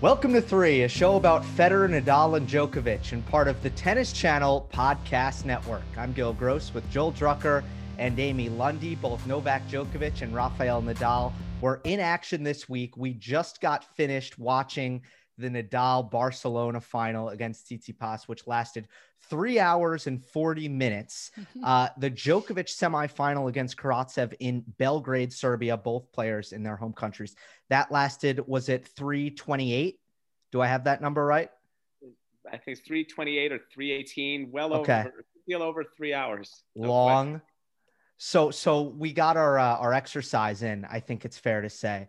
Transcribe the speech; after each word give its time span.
Welcome 0.00 0.32
to 0.32 0.40
Three, 0.40 0.84
a 0.84 0.88
show 0.88 1.16
about 1.16 1.42
Federer, 1.42 1.86
Nadal, 1.86 2.38
and 2.38 2.48
Djokovic, 2.48 3.12
and 3.12 3.24
part 3.26 3.48
of 3.48 3.62
the 3.62 3.68
Tennis 3.68 4.14
Channel 4.14 4.66
podcast 4.72 5.44
network. 5.44 5.82
I'm 5.94 6.14
Gill 6.14 6.32
Gross 6.32 6.72
with 6.72 6.90
Joel 6.90 7.12
Drucker 7.12 7.62
and 7.98 8.18
Amy 8.18 8.48
Lundy. 8.48 8.94
Both 8.94 9.26
Novak 9.26 9.68
Djokovic 9.68 10.22
and 10.22 10.34
Rafael 10.34 10.80
Nadal 10.80 11.34
were 11.60 11.82
in 11.84 12.00
action 12.00 12.42
this 12.42 12.66
week. 12.66 12.96
We 12.96 13.12
just 13.12 13.60
got 13.60 13.84
finished 13.94 14.38
watching 14.38 15.02
the 15.36 15.50
Nadal 15.50 16.10
Barcelona 16.10 16.80
final 16.80 17.30
against 17.30 17.68
Tsitsipas, 17.68 18.28
which 18.28 18.46
lasted 18.46 18.88
three 19.28 19.58
hours 19.58 20.06
and 20.06 20.22
40 20.24 20.68
minutes. 20.68 21.30
Mm-hmm. 21.38 21.64
Uh, 21.64 21.88
the 21.98 22.10
Djokovic 22.10 22.68
semifinal 22.68 23.48
against 23.48 23.76
Karatsev 23.76 24.34
in 24.40 24.64
Belgrade, 24.78 25.32
Serbia, 25.32 25.76
both 25.76 26.10
players 26.12 26.52
in 26.52 26.62
their 26.62 26.76
home 26.76 26.92
countries. 26.92 27.34
That 27.68 27.90
lasted, 27.92 28.40
was 28.46 28.68
it 28.68 28.86
328? 28.88 29.99
Do 30.52 30.60
I 30.60 30.66
have 30.66 30.84
that 30.84 31.00
number 31.00 31.24
right? 31.24 31.50
I 32.46 32.56
think 32.56 32.78
it's 32.78 32.86
328 32.86 33.52
or 33.52 33.60
318, 33.72 34.50
well 34.50 34.74
okay. 34.74 35.00
over, 35.00 35.24
feel 35.46 35.62
over 35.62 35.84
three 35.96 36.12
hours. 36.12 36.64
Long. 36.74 37.40
So, 38.16 38.50
so 38.50 38.82
we 38.82 39.12
got 39.12 39.36
our, 39.36 39.58
uh, 39.58 39.76
our 39.76 39.92
exercise 39.92 40.62
in, 40.62 40.84
I 40.90 41.00
think 41.00 41.24
it's 41.24 41.38
fair 41.38 41.60
to 41.60 41.70
say 41.70 42.08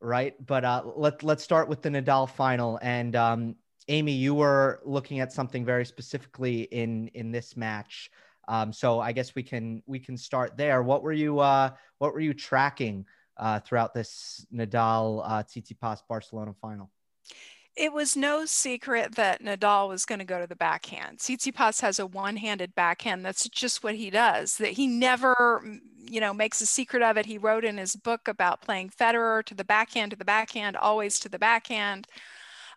right? 0.00 0.34
But 0.46 0.64
uh, 0.64 0.82
let 0.96 1.22
let's 1.22 1.42
start 1.42 1.68
with 1.68 1.82
the 1.82 1.88
Nadal 1.88 2.28
final. 2.28 2.78
And 2.82 3.16
um, 3.16 3.56
Amy, 3.88 4.12
you 4.12 4.34
were 4.34 4.80
looking 4.84 5.20
at 5.20 5.32
something 5.32 5.64
very 5.64 5.84
specifically 5.84 6.62
in 6.62 7.08
in 7.08 7.32
this 7.32 7.56
match. 7.56 8.10
Um, 8.48 8.72
so 8.72 9.00
I 9.00 9.12
guess 9.12 9.34
we 9.34 9.42
can 9.42 9.82
we 9.86 9.98
can 9.98 10.16
start 10.16 10.56
there. 10.56 10.82
What 10.82 11.02
were 11.02 11.12
you 11.12 11.40
uh, 11.40 11.70
what 11.98 12.12
were 12.12 12.20
you 12.20 12.34
tracking 12.34 13.06
uh, 13.36 13.60
throughout 13.60 13.94
this 13.94 14.46
Nadal 14.54 15.22
uh, 15.24 15.42
Tsitsipas 15.42 16.00
Barcelona 16.08 16.54
final? 16.60 16.90
It 17.76 17.92
was 17.92 18.16
no 18.16 18.46
secret 18.46 19.14
that 19.16 19.42
Nadal 19.42 19.88
was 19.88 20.06
going 20.06 20.18
to 20.18 20.24
go 20.24 20.40
to 20.40 20.46
the 20.46 20.56
backhand. 20.56 21.18
Tsitsipas 21.18 21.82
has 21.82 21.98
a 21.98 22.06
one-handed 22.06 22.74
backhand. 22.74 23.24
That's 23.24 23.48
just 23.50 23.84
what 23.84 23.94
he 23.94 24.08
does. 24.08 24.56
That 24.56 24.70
he 24.72 24.86
never, 24.86 25.62
you 26.08 26.20
know, 26.20 26.32
makes 26.32 26.62
a 26.62 26.66
secret 26.66 27.02
of 27.02 27.18
it. 27.18 27.26
He 27.26 27.36
wrote 27.36 27.64
in 27.64 27.76
his 27.76 27.94
book 27.94 28.28
about 28.28 28.62
playing 28.62 28.90
Federer 28.90 29.44
to 29.44 29.54
the 29.54 29.64
backhand, 29.64 30.12
to 30.12 30.16
the 30.16 30.24
backhand, 30.24 30.76
always 30.76 31.20
to 31.20 31.28
the 31.28 31.38
backhand. 31.38 32.08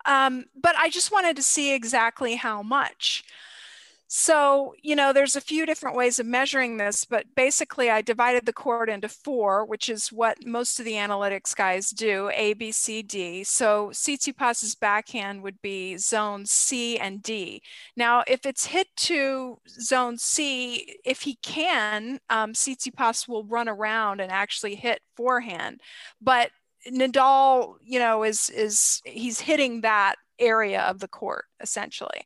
Um, 0.06 0.46
but 0.62 0.76
I 0.76 0.90
just 0.90 1.12
wanted 1.12 1.38
to 1.38 1.44
see 1.44 1.74
exactly 1.74 2.36
how 2.36 2.62
much. 2.62 3.24
So, 4.12 4.74
you 4.82 4.96
know, 4.96 5.14
there's 5.14 5.36
a 5.36 5.42
few 5.42 5.68
different 5.68 5.96
ways 5.96 6.18
of 6.18 6.26
measuring 6.26 6.78
this, 6.78 7.06
but 7.06 7.28
basically 7.36 7.92
I 7.92 8.02
divided 8.02 8.48
the 8.48 8.54
court 8.54 8.90
into 8.90 9.08
four, 9.08 9.64
which 9.66 9.88
is 9.88 10.12
what 10.12 10.44
most 10.44 10.80
of 10.80 10.86
the 10.86 10.94
analytics 10.94 11.56
guys 11.56 11.92
do, 11.92 12.32
A, 12.34 12.54
B, 12.54 12.72
C, 12.72 13.04
D. 13.04 13.44
So 13.44 13.90
Tsitsipas's 13.90 14.74
backhand 14.74 15.44
would 15.44 15.62
be 15.62 15.96
zone 15.98 16.48
C 16.48 16.98
and 16.98 17.22
D. 17.22 17.62
Now, 17.96 18.24
if 18.26 18.48
it's 18.48 18.66
hit 18.66 18.88
to 18.96 19.60
zone 19.68 20.18
C, 20.18 20.96
if 21.06 21.22
he 21.22 21.36
can, 21.44 22.20
um, 22.32 22.54
Tsitsipas 22.54 23.28
will 23.28 23.44
run 23.44 23.70
around 23.70 24.22
and 24.22 24.32
actually 24.32 24.74
hit 24.74 25.02
forehand. 25.16 25.82
But 26.20 26.50
Nadal, 26.90 27.76
you 27.84 28.00
know, 28.00 28.24
is 28.24 28.50
is 28.50 29.04
he's 29.06 29.40
hitting 29.40 29.82
that 29.82 30.16
area 30.40 30.82
of 30.82 31.00
the 31.00 31.08
court 31.08 31.46
essentially. 31.62 32.26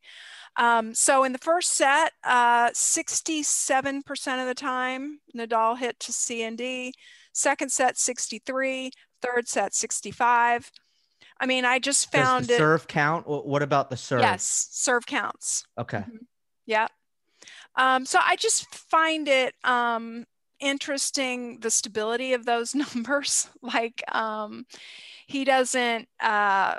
Um, 0.56 0.94
so 0.94 1.24
in 1.24 1.34
the 1.34 1.40
first 1.40 1.76
set, 1.76 2.14
uh, 2.24 2.70
67% 2.70 4.42
of 4.42 4.48
the 4.48 4.54
time, 4.54 5.20
Nadal 5.36 5.78
hit 5.78 6.00
to 6.02 6.14
C 6.14 6.44
and 6.44 6.58
D. 6.58 6.94
Second 7.34 7.72
set, 7.72 7.98
63. 7.98 8.92
Third 9.22 9.48
set, 9.48 9.74
65. 9.74 10.72
I 11.40 11.46
mean, 11.46 11.66
I 11.66 11.80
just 11.80 12.12
found 12.12 12.46
the 12.46 12.54
it. 12.54 12.58
Serve 12.58 12.88
count? 12.88 13.28
What 13.28 13.64
about 13.64 13.90
the 13.90 13.98
serve? 13.98 14.22
Yes, 14.22 14.68
serve 14.72 15.06
counts. 15.06 15.66
Okay. 15.78 15.98
Mm-hmm. 15.98 16.18
Yeah. 16.66 16.88
Um, 17.76 18.06
so 18.06 18.20
I 18.24 18.36
just 18.36 18.74
find 18.74 19.28
it 19.28 19.56
um, 19.64 20.26
interesting 20.60 21.60
the 21.60 21.72
stability 21.72 22.34
of 22.34 22.46
those 22.46 22.76
numbers. 22.96 23.50
like 23.62 24.04
um, 24.14 24.66
he 25.28 25.44
doesn't 25.44 26.08
uh, 26.22 26.76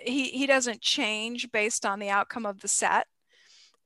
he 0.00 0.30
he 0.30 0.46
doesn't 0.46 0.80
change 0.80 1.50
based 1.52 1.84
on 1.84 1.98
the 1.98 2.10
outcome 2.10 2.46
of 2.46 2.60
the 2.60 2.68
set 2.68 3.06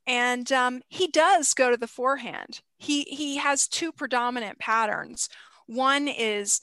and 0.07 0.51
um, 0.53 0.83
he 0.89 1.07
does 1.07 1.55
go 1.55 1.71
to 1.71 1.77
the 1.77 1.87
forehand. 1.87 2.61
He 2.79 3.03
he 3.05 3.37
has 3.37 3.67
two 3.67 3.91
predominant 3.93 4.59
patterns. 4.59 5.29
One 5.67 6.09
is 6.09 6.61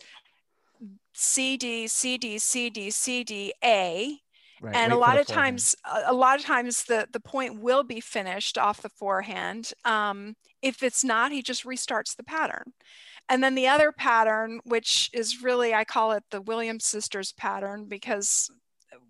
CD, 1.14 1.88
CD, 1.88 2.38
CD, 2.38 2.92
CD, 2.92 3.54
A. 3.64 4.18
Right. 4.62 4.76
And 4.76 4.94
a 4.94 4.96
lot 4.96 5.18
of 5.18 5.26
forehand. 5.26 5.58
times, 5.58 5.76
a 6.06 6.14
lot 6.14 6.40
of 6.40 6.46
times 6.46 6.84
the, 6.84 7.08
the 7.12 7.20
point 7.20 7.62
will 7.62 7.84
be 7.84 8.00
finished 8.00 8.60
off 8.60 8.84
the 8.84 8.90
forehand. 8.90 9.74
Um, 9.86 10.36
if 10.62 10.84
it's 10.84 11.04
not, 11.04 11.32
he 11.32 11.42
just 11.42 11.66
restarts 11.66 12.16
the 12.16 12.24
pattern. 12.24 12.74
And 13.28 13.44
then 13.44 13.56
the 13.56 13.68
other 13.68 13.92
pattern, 13.92 14.60
which 14.64 15.10
is 15.14 15.42
really, 15.42 15.74
I 15.74 15.84
call 15.84 16.12
it 16.12 16.24
the 16.30 16.44
Williams 16.44 16.86
sisters 16.86 17.32
pattern 17.32 17.86
because 17.90 18.52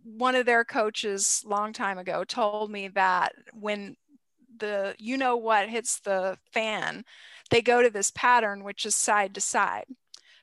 one 0.03 0.35
of 0.35 0.45
their 0.45 0.63
coaches 0.63 1.43
long 1.45 1.73
time 1.73 1.97
ago 1.97 2.23
told 2.23 2.71
me 2.71 2.87
that 2.89 3.33
when 3.53 3.95
the 4.57 4.95
you 4.99 5.17
know 5.17 5.37
what 5.37 5.69
hits 5.69 5.99
the 5.99 6.37
fan, 6.53 7.05
they 7.49 7.61
go 7.61 7.81
to 7.81 7.89
this 7.89 8.11
pattern, 8.11 8.63
which 8.63 8.85
is 8.85 8.95
side 8.95 9.33
to 9.35 9.41
side 9.41 9.85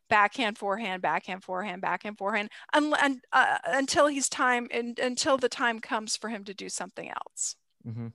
backhand 0.08 0.56
forehand 0.56 1.02
backhand 1.02 1.44
forehand 1.44 1.82
backhand 1.82 2.16
forehand 2.16 2.48
un- 2.72 2.94
un- 2.94 3.20
uh, 3.32 3.58
until 3.66 4.06
he's 4.06 4.28
time 4.28 4.66
and 4.70 4.98
until 4.98 5.36
the 5.36 5.48
time 5.48 5.80
comes 5.80 6.16
for 6.16 6.30
him 6.30 6.44
to 6.44 6.54
do 6.54 6.68
something 6.68 7.10
else. 7.10 7.56
Mm-hmm. 7.86 8.08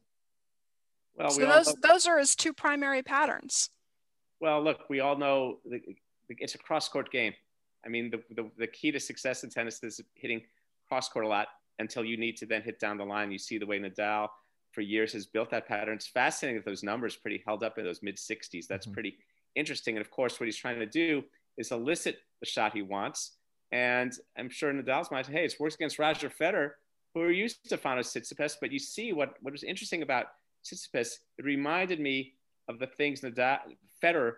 well 1.15 1.29
so 1.29 1.39
we 1.39 1.45
those 1.45 1.67
know- 1.67 1.75
those 1.87 2.07
are 2.07 2.17
his 2.19 2.35
two 2.35 2.53
primary 2.53 3.03
patterns. 3.03 3.69
Well 4.39 4.61
look 4.63 4.89
we 4.89 4.99
all 4.99 5.17
know 5.17 5.59
it's 6.29 6.55
a 6.55 6.57
cross 6.57 6.89
court 6.89 7.11
game. 7.11 7.33
I 7.85 7.89
mean 7.89 8.09
the, 8.09 8.23
the, 8.33 8.49
the 8.57 8.67
key 8.67 8.91
to 8.91 8.99
success 8.99 9.43
in 9.43 9.49
tennis 9.49 9.83
is 9.83 10.01
hitting 10.15 10.41
cross 10.87 11.09
court 11.09 11.25
a 11.25 11.27
lot 11.27 11.47
until 11.79 12.05
you 12.05 12.17
need 12.17 12.37
to 12.37 12.45
then 12.45 12.61
hit 12.61 12.79
down 12.79 12.97
the 12.97 13.03
line 13.03 13.31
you 13.31 13.37
see 13.37 13.57
the 13.57 13.65
way 13.65 13.79
nadal 13.79 14.27
for 14.73 14.81
years 14.81 15.13
has 15.13 15.25
built 15.25 15.51
that 15.51 15.67
pattern. 15.67 15.95
It's 15.95 16.07
fascinating 16.07 16.59
that 16.59 16.65
those 16.65 16.83
numbers 16.83 17.15
pretty 17.15 17.43
held 17.45 17.63
up 17.63 17.77
in 17.77 17.85
those 17.85 18.01
mid 18.01 18.17
60s. 18.17 18.67
That's 18.67 18.85
mm-hmm. 18.85 18.93
pretty 18.93 19.17
interesting. 19.55 19.95
And 19.95 20.05
of 20.05 20.11
course, 20.11 20.39
what 20.39 20.45
he's 20.47 20.57
trying 20.57 20.79
to 20.79 20.85
do 20.85 21.23
is 21.57 21.71
elicit 21.71 22.17
the 22.39 22.45
shot 22.45 22.73
he 22.73 22.81
wants. 22.81 23.33
And 23.71 24.13
I'm 24.37 24.49
sure 24.49 24.73
Nadal's 24.73 25.11
mind, 25.11 25.27
hey, 25.27 25.45
it's 25.45 25.59
works 25.59 25.75
against 25.75 25.99
Roger 25.99 26.29
Federer, 26.29 26.71
who 27.13 27.21
are 27.21 27.31
used 27.31 27.67
to 27.67 27.77
Stefanos 27.77 28.15
Tsitsipas. 28.15 28.55
But 28.59 28.71
you 28.71 28.79
see 28.79 29.13
what, 29.13 29.35
what 29.41 29.51
was 29.51 29.63
interesting 29.63 30.01
about 30.01 30.27
Tsitsipas, 30.65 31.17
it 31.37 31.45
reminded 31.45 31.99
me 31.99 32.33
of 32.67 32.79
the 32.79 32.87
things 32.87 33.21
Nadal, 33.21 33.59
Federer 34.03 34.33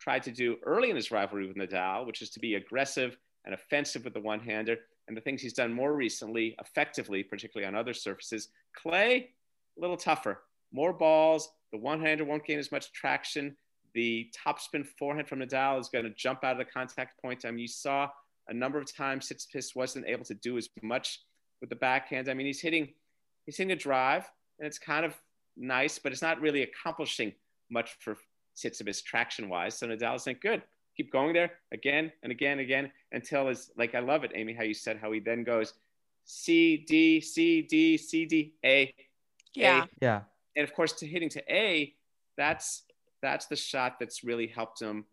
tried 0.00 0.22
to 0.24 0.30
do 0.30 0.56
early 0.64 0.90
in 0.90 0.96
his 0.96 1.10
rivalry 1.10 1.46
with 1.46 1.56
Nadal, 1.56 2.06
which 2.06 2.22
is 2.22 2.30
to 2.30 2.40
be 2.40 2.54
aggressive 2.54 3.16
and 3.44 3.54
offensive 3.54 4.04
with 4.04 4.14
the 4.14 4.20
one 4.20 4.40
hander, 4.40 4.76
and 5.08 5.16
the 5.16 5.20
things 5.20 5.42
he's 5.42 5.54
done 5.54 5.72
more 5.72 5.94
recently, 5.94 6.54
effectively, 6.60 7.22
particularly 7.22 7.66
on 7.66 7.74
other 7.74 7.94
surfaces. 7.94 8.48
Clay, 8.76 9.30
a 9.76 9.80
little 9.80 9.96
tougher. 9.96 10.42
More 10.70 10.92
balls. 10.92 11.48
The 11.72 11.78
one-hander 11.78 12.24
won't 12.24 12.44
gain 12.44 12.58
as 12.58 12.70
much 12.70 12.92
traction. 12.92 13.56
The 13.94 14.30
topspin 14.46 14.86
forehand 14.86 15.26
from 15.26 15.40
Nadal 15.40 15.80
is 15.80 15.88
going 15.88 16.04
to 16.04 16.10
jump 16.10 16.44
out 16.44 16.52
of 16.52 16.58
the 16.58 16.64
contact 16.64 17.20
point. 17.20 17.44
I 17.44 17.50
mean, 17.50 17.60
you 17.60 17.68
saw 17.68 18.08
a 18.48 18.54
number 18.54 18.78
of 18.78 18.94
times 18.94 19.28
Tsitsipas 19.28 19.74
wasn't 19.74 20.06
able 20.06 20.24
to 20.26 20.34
do 20.34 20.56
as 20.58 20.68
much 20.82 21.22
with 21.60 21.70
the 21.70 21.76
backhand. 21.76 22.28
I 22.28 22.34
mean, 22.34 22.46
he's 22.46 22.60
hitting, 22.60 22.88
he's 23.46 23.56
hitting 23.56 23.72
a 23.72 23.76
drive, 23.76 24.30
and 24.58 24.66
it's 24.66 24.78
kind 24.78 25.04
of 25.04 25.14
nice, 25.56 25.98
but 25.98 26.12
it's 26.12 26.22
not 26.22 26.40
really 26.40 26.62
accomplishing 26.62 27.32
much 27.70 27.96
for 28.00 28.16
Tsitsipas 28.56 29.02
traction-wise. 29.02 29.74
So 29.74 29.86
Nadal's 29.86 30.24
saying, 30.24 30.38
good, 30.42 30.62
keep 30.98 31.10
going 31.10 31.32
there 31.32 31.52
again 31.72 32.12
and 32.22 32.30
again 32.30 32.52
and 32.52 32.60
again 32.60 32.92
until 33.12 33.48
is 33.48 33.70
like 33.78 33.94
I 33.94 34.00
love 34.00 34.24
it, 34.24 34.32
Amy, 34.34 34.52
how 34.52 34.64
you 34.64 34.74
said 34.74 34.98
how 35.00 35.10
he 35.12 35.20
then 35.20 35.44
goes 35.44 35.72
C 36.24 36.84
D 36.86 37.20
C 37.20 37.62
D 37.62 37.96
C 37.96 38.26
D 38.26 38.52
A 38.64 38.92
yeah. 39.54 39.84
A. 39.84 39.88
Yeah. 40.02 40.20
And 40.56 40.64
of 40.64 40.74
course, 40.74 40.92
to 40.94 41.06
hitting 41.06 41.30
to 41.30 41.42
A, 41.52 41.94
that's 42.36 42.82
that's 43.22 43.46
the 43.46 43.56
shot 43.56 43.96
that's 43.98 44.22
really 44.22 44.46
helped 44.46 44.82
him 44.82 45.06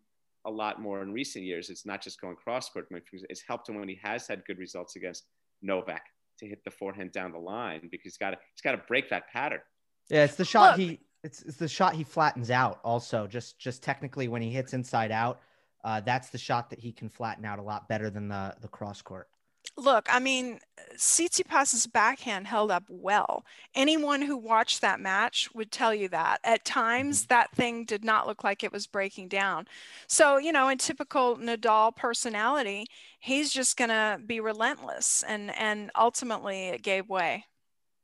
a 0.44 0.50
lot 0.50 0.80
more 0.80 1.02
in 1.02 1.12
recent 1.12 1.44
years. 1.44 1.70
It's 1.70 1.86
not 1.86 2.02
just 2.02 2.20
going 2.20 2.36
cross 2.36 2.68
court. 2.68 2.88
It's 3.30 3.42
helped 3.46 3.68
him 3.68 3.76
when 3.78 3.88
he 3.88 3.98
has 4.02 4.26
had 4.28 4.44
good 4.44 4.58
results 4.58 4.96
against 4.96 5.24
Novak. 5.62 6.02
to 6.38 6.46
hit 6.46 6.64
the 6.64 6.70
forehand 6.70 7.12
down 7.12 7.32
the 7.32 7.38
line 7.38 7.88
because 7.90 8.04
he's 8.04 8.18
got 8.18 8.30
to 8.30 8.38
he's 8.54 8.62
got 8.62 8.72
to 8.72 8.82
break 8.88 9.10
that 9.10 9.28
pattern. 9.28 9.60
Yeah, 10.08 10.24
it's 10.24 10.36
the 10.36 10.44
shot 10.44 10.78
Look. 10.78 10.88
he 10.88 11.00
it's, 11.24 11.42
it's 11.42 11.56
the 11.56 11.68
shot 11.68 11.94
he 11.94 12.04
flattens 12.04 12.50
out. 12.50 12.80
Also, 12.84 13.26
just 13.26 13.58
just 13.58 13.82
technically 13.82 14.28
when 14.28 14.42
he 14.42 14.50
hits 14.50 14.74
inside 14.74 15.10
out, 15.10 15.40
uh, 15.86 16.00
that's 16.00 16.30
the 16.30 16.38
shot 16.38 16.68
that 16.70 16.80
he 16.80 16.90
can 16.90 17.08
flatten 17.08 17.44
out 17.44 17.60
a 17.60 17.62
lot 17.62 17.88
better 17.88 18.10
than 18.10 18.28
the 18.28 18.54
the 18.60 18.68
cross 18.68 19.00
court. 19.00 19.28
Look, 19.76 20.06
I 20.10 20.18
mean, 20.20 20.60
Tsitsipas's 20.96 21.86
backhand 21.86 22.46
held 22.46 22.70
up 22.70 22.84
well. 22.88 23.44
Anyone 23.74 24.22
who 24.22 24.36
watched 24.36 24.80
that 24.80 25.00
match 25.00 25.48
would 25.54 25.70
tell 25.70 25.94
you 25.94 26.08
that. 26.08 26.40
At 26.44 26.64
times, 26.64 27.22
mm-hmm. 27.22 27.28
that 27.28 27.50
thing 27.52 27.84
did 27.84 28.04
not 28.04 28.26
look 28.26 28.42
like 28.44 28.62
it 28.62 28.72
was 28.72 28.86
breaking 28.86 29.28
down. 29.28 29.66
So, 30.06 30.38
you 30.38 30.52
know, 30.52 30.68
in 30.68 30.78
typical 30.78 31.36
Nadal 31.36 31.94
personality, 31.94 32.86
he's 33.18 33.52
just 33.52 33.76
going 33.76 33.90
to 33.90 34.20
be 34.24 34.40
relentless, 34.40 35.24
and 35.26 35.54
and 35.56 35.92
ultimately, 35.96 36.68
it 36.68 36.82
gave 36.82 37.08
way. 37.08 37.44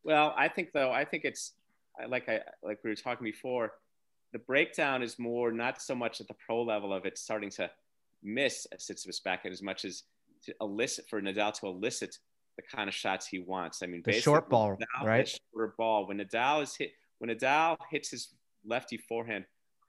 Well, 0.05 0.35
I 0.37 0.49
think 0.49 0.73
though, 0.73 0.93
I 0.93 1.05
think 1.05 1.25
it's 1.25 1.53
like 2.09 2.29
I 2.29 2.41
like 2.63 2.79
we 2.85 2.91
were 2.91 2.97
talking 2.97 3.25
before. 3.25 3.73
The 4.33 4.39
breakdown 4.39 5.03
is 5.03 5.19
more 5.19 5.53
not 5.53 5.83
so 5.83 5.95
much 5.95 6.21
at 6.21 6.29
the 6.29 6.35
pro 6.35 6.63
level 6.63 6.93
of 6.93 7.05
it 7.05 7.19
starting 7.19 7.51
to 7.51 7.71
miss 8.23 8.67
a 8.73 8.77
Tsitsipas 8.77 9.23
backhand 9.23 9.53
as 9.53 9.63
much 9.63 9.85
as 9.85 10.05
to 10.45 10.55
elicit 10.61 11.09
for 11.09 11.21
Nadal 11.21 11.53
to 11.61 11.67
elicit 11.67 12.19
the 12.57 12.63
kind 12.63 12.89
of 12.89 12.95
shots 12.95 13.27
he 13.27 13.39
wants. 13.39 13.83
I 13.83 13.87
mean, 13.87 14.03
the 14.05 14.13
short 14.13 14.49
ball, 14.49 14.77
Nadal 14.77 15.07
right? 15.07 15.41
Shorter 15.53 15.75
ball. 15.77 16.07
When 16.07 16.19
Nadal 16.19 16.63
is 16.63 16.75
hit, 16.75 16.93
when 17.19 17.31
Nadal 17.31 17.77
hits 17.91 18.11
his 18.11 18.35
lefty 18.65 18.97
forehand 18.97 19.45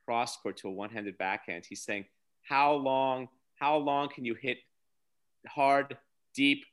cross 0.06 0.38
court 0.38 0.57
to 0.57 0.68
a 0.68 0.72
one-handed 0.72 1.18
backhand, 1.18 1.66
he's 1.66 1.81
saying, 1.81 2.06
"How 2.42 2.74
long? 2.74 3.30
How 3.56 3.78
long 3.78 4.10
can 4.10 4.25
you 4.25 4.36
hit 4.36 4.57
hard, 5.48 5.98
deep, 6.34 6.66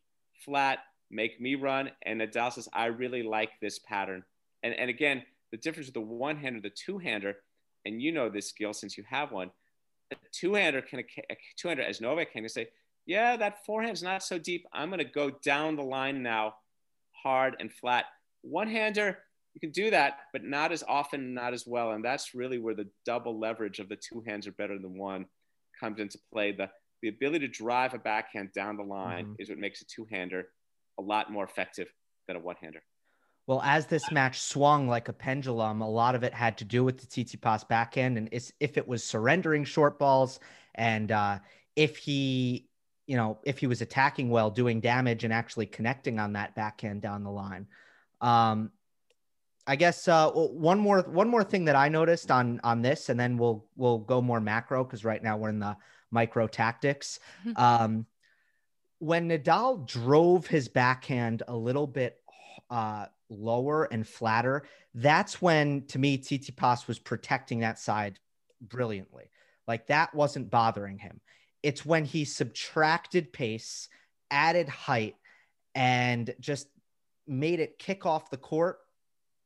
flat? 0.44 0.80
Make 1.10 1.40
me 1.40 1.54
run." 1.54 1.90
And 2.02 2.20
Nadal 2.20 2.52
says, 2.52 2.68
"I 2.72 2.86
really 2.86 3.22
like 3.22 3.58
this 3.60 3.78
pattern." 3.78 4.24
And 4.62 4.74
and 4.74 4.90
again, 4.90 5.24
the 5.50 5.56
difference 5.56 5.86
with 5.88 5.94
the 5.94 6.00
one-hander, 6.00 6.60
the 6.60 6.70
two-hander, 6.70 7.36
and 7.84 8.00
you 8.00 8.12
know 8.12 8.28
this 8.28 8.48
skill 8.48 8.72
since 8.72 8.96
you 8.96 9.04
have 9.08 9.32
one. 9.32 9.50
A 10.12 10.16
two-hander 10.32 10.82
can 10.82 11.00
a 11.00 11.36
two-hander 11.56 11.82
as 11.82 12.00
Novak 12.00 12.32
can 12.32 12.48
say, 12.48 12.68
yeah, 13.06 13.36
that 13.36 13.64
forehand's 13.64 14.02
not 14.02 14.22
so 14.22 14.38
deep. 14.38 14.66
I'm 14.72 14.88
going 14.88 14.98
to 14.98 15.04
go 15.04 15.30
down 15.30 15.76
the 15.76 15.82
line 15.82 16.22
now, 16.22 16.54
hard 17.12 17.56
and 17.60 17.72
flat. 17.72 18.06
One 18.42 18.68
hander, 18.68 19.18
you 19.54 19.60
can 19.60 19.70
do 19.70 19.90
that, 19.90 20.18
but 20.32 20.44
not 20.44 20.72
as 20.72 20.84
often, 20.86 21.34
not 21.34 21.52
as 21.52 21.66
well. 21.66 21.92
And 21.92 22.04
that's 22.04 22.34
really 22.34 22.58
where 22.58 22.74
the 22.74 22.88
double 23.04 23.38
leverage 23.38 23.78
of 23.78 23.88
the 23.88 23.96
two 23.96 24.22
hands 24.26 24.46
are 24.46 24.52
better 24.52 24.78
than 24.78 24.96
one 24.96 25.26
comes 25.78 26.00
into 26.00 26.18
play. 26.32 26.52
The, 26.52 26.70
the 27.02 27.08
ability 27.08 27.46
to 27.46 27.52
drive 27.52 27.94
a 27.94 27.98
backhand 27.98 28.52
down 28.52 28.76
the 28.76 28.82
line 28.82 29.24
mm-hmm. 29.24 29.34
is 29.38 29.48
what 29.48 29.58
makes 29.58 29.82
a 29.82 29.86
two 29.86 30.06
hander 30.10 30.48
a 30.98 31.02
lot 31.02 31.32
more 31.32 31.44
effective 31.44 31.88
than 32.26 32.36
a 32.36 32.40
one 32.40 32.56
hander. 32.60 32.82
Well, 33.50 33.62
as 33.64 33.86
this 33.86 34.12
match 34.12 34.38
swung 34.38 34.86
like 34.86 35.08
a 35.08 35.12
pendulum, 35.12 35.80
a 35.80 35.90
lot 35.90 36.14
of 36.14 36.22
it 36.22 36.32
had 36.32 36.56
to 36.58 36.64
do 36.64 36.84
with 36.84 37.00
the 37.00 37.06
Tsitsipas 37.08 37.66
backhand, 37.66 38.16
and 38.16 38.28
if 38.60 38.78
it 38.78 38.86
was 38.86 39.02
surrendering 39.02 39.64
short 39.64 39.98
balls, 39.98 40.38
and 40.76 41.10
uh, 41.10 41.40
if 41.74 41.96
he 41.96 42.68
you 43.08 43.16
know, 43.16 43.40
if 43.42 43.58
he 43.58 43.66
was 43.66 43.82
attacking 43.82 44.30
well, 44.30 44.52
doing 44.52 44.78
damage 44.78 45.24
and 45.24 45.32
actually 45.32 45.66
connecting 45.66 46.20
on 46.20 46.34
that 46.34 46.54
backhand 46.54 47.02
down 47.02 47.24
the 47.24 47.30
line. 47.32 47.66
Um, 48.20 48.70
I 49.66 49.74
guess 49.74 50.06
uh, 50.06 50.30
one 50.30 50.78
more 50.78 51.00
one 51.00 51.28
more 51.28 51.42
thing 51.42 51.64
that 51.64 51.74
I 51.74 51.88
noticed 51.88 52.30
on 52.30 52.60
on 52.62 52.82
this, 52.82 53.08
and 53.08 53.18
then 53.18 53.36
we'll 53.36 53.66
we'll 53.74 53.98
go 53.98 54.22
more 54.22 54.40
macro 54.40 54.84
because 54.84 55.04
right 55.04 55.20
now 55.20 55.36
we're 55.36 55.48
in 55.48 55.58
the 55.58 55.76
micro 56.12 56.46
tactics. 56.46 57.18
Um, 57.56 58.06
when 59.00 59.28
Nadal 59.28 59.88
drove 59.88 60.46
his 60.46 60.68
backhand 60.68 61.42
a 61.48 61.56
little 61.56 61.88
bit 61.88 62.16
uh, 62.70 63.06
lower 63.30 63.84
and 63.84 64.06
flatter, 64.06 64.64
that's 64.94 65.40
when 65.40 65.86
to 65.86 65.98
me 65.98 66.18
Tsitsipas 66.18 66.86
was 66.86 66.98
protecting 66.98 67.60
that 67.60 67.78
side 67.78 68.18
brilliantly. 68.60 69.30
Like 69.66 69.86
that 69.86 70.14
wasn't 70.14 70.50
bothering 70.50 70.98
him. 70.98 71.20
It's 71.62 71.86
when 71.86 72.04
he 72.04 72.24
subtracted 72.24 73.32
pace, 73.32 73.88
added 74.30 74.68
height, 74.68 75.16
and 75.74 76.34
just 76.40 76.68
made 77.26 77.60
it 77.60 77.78
kick 77.78 78.04
off 78.04 78.30
the 78.30 78.36
court 78.36 78.78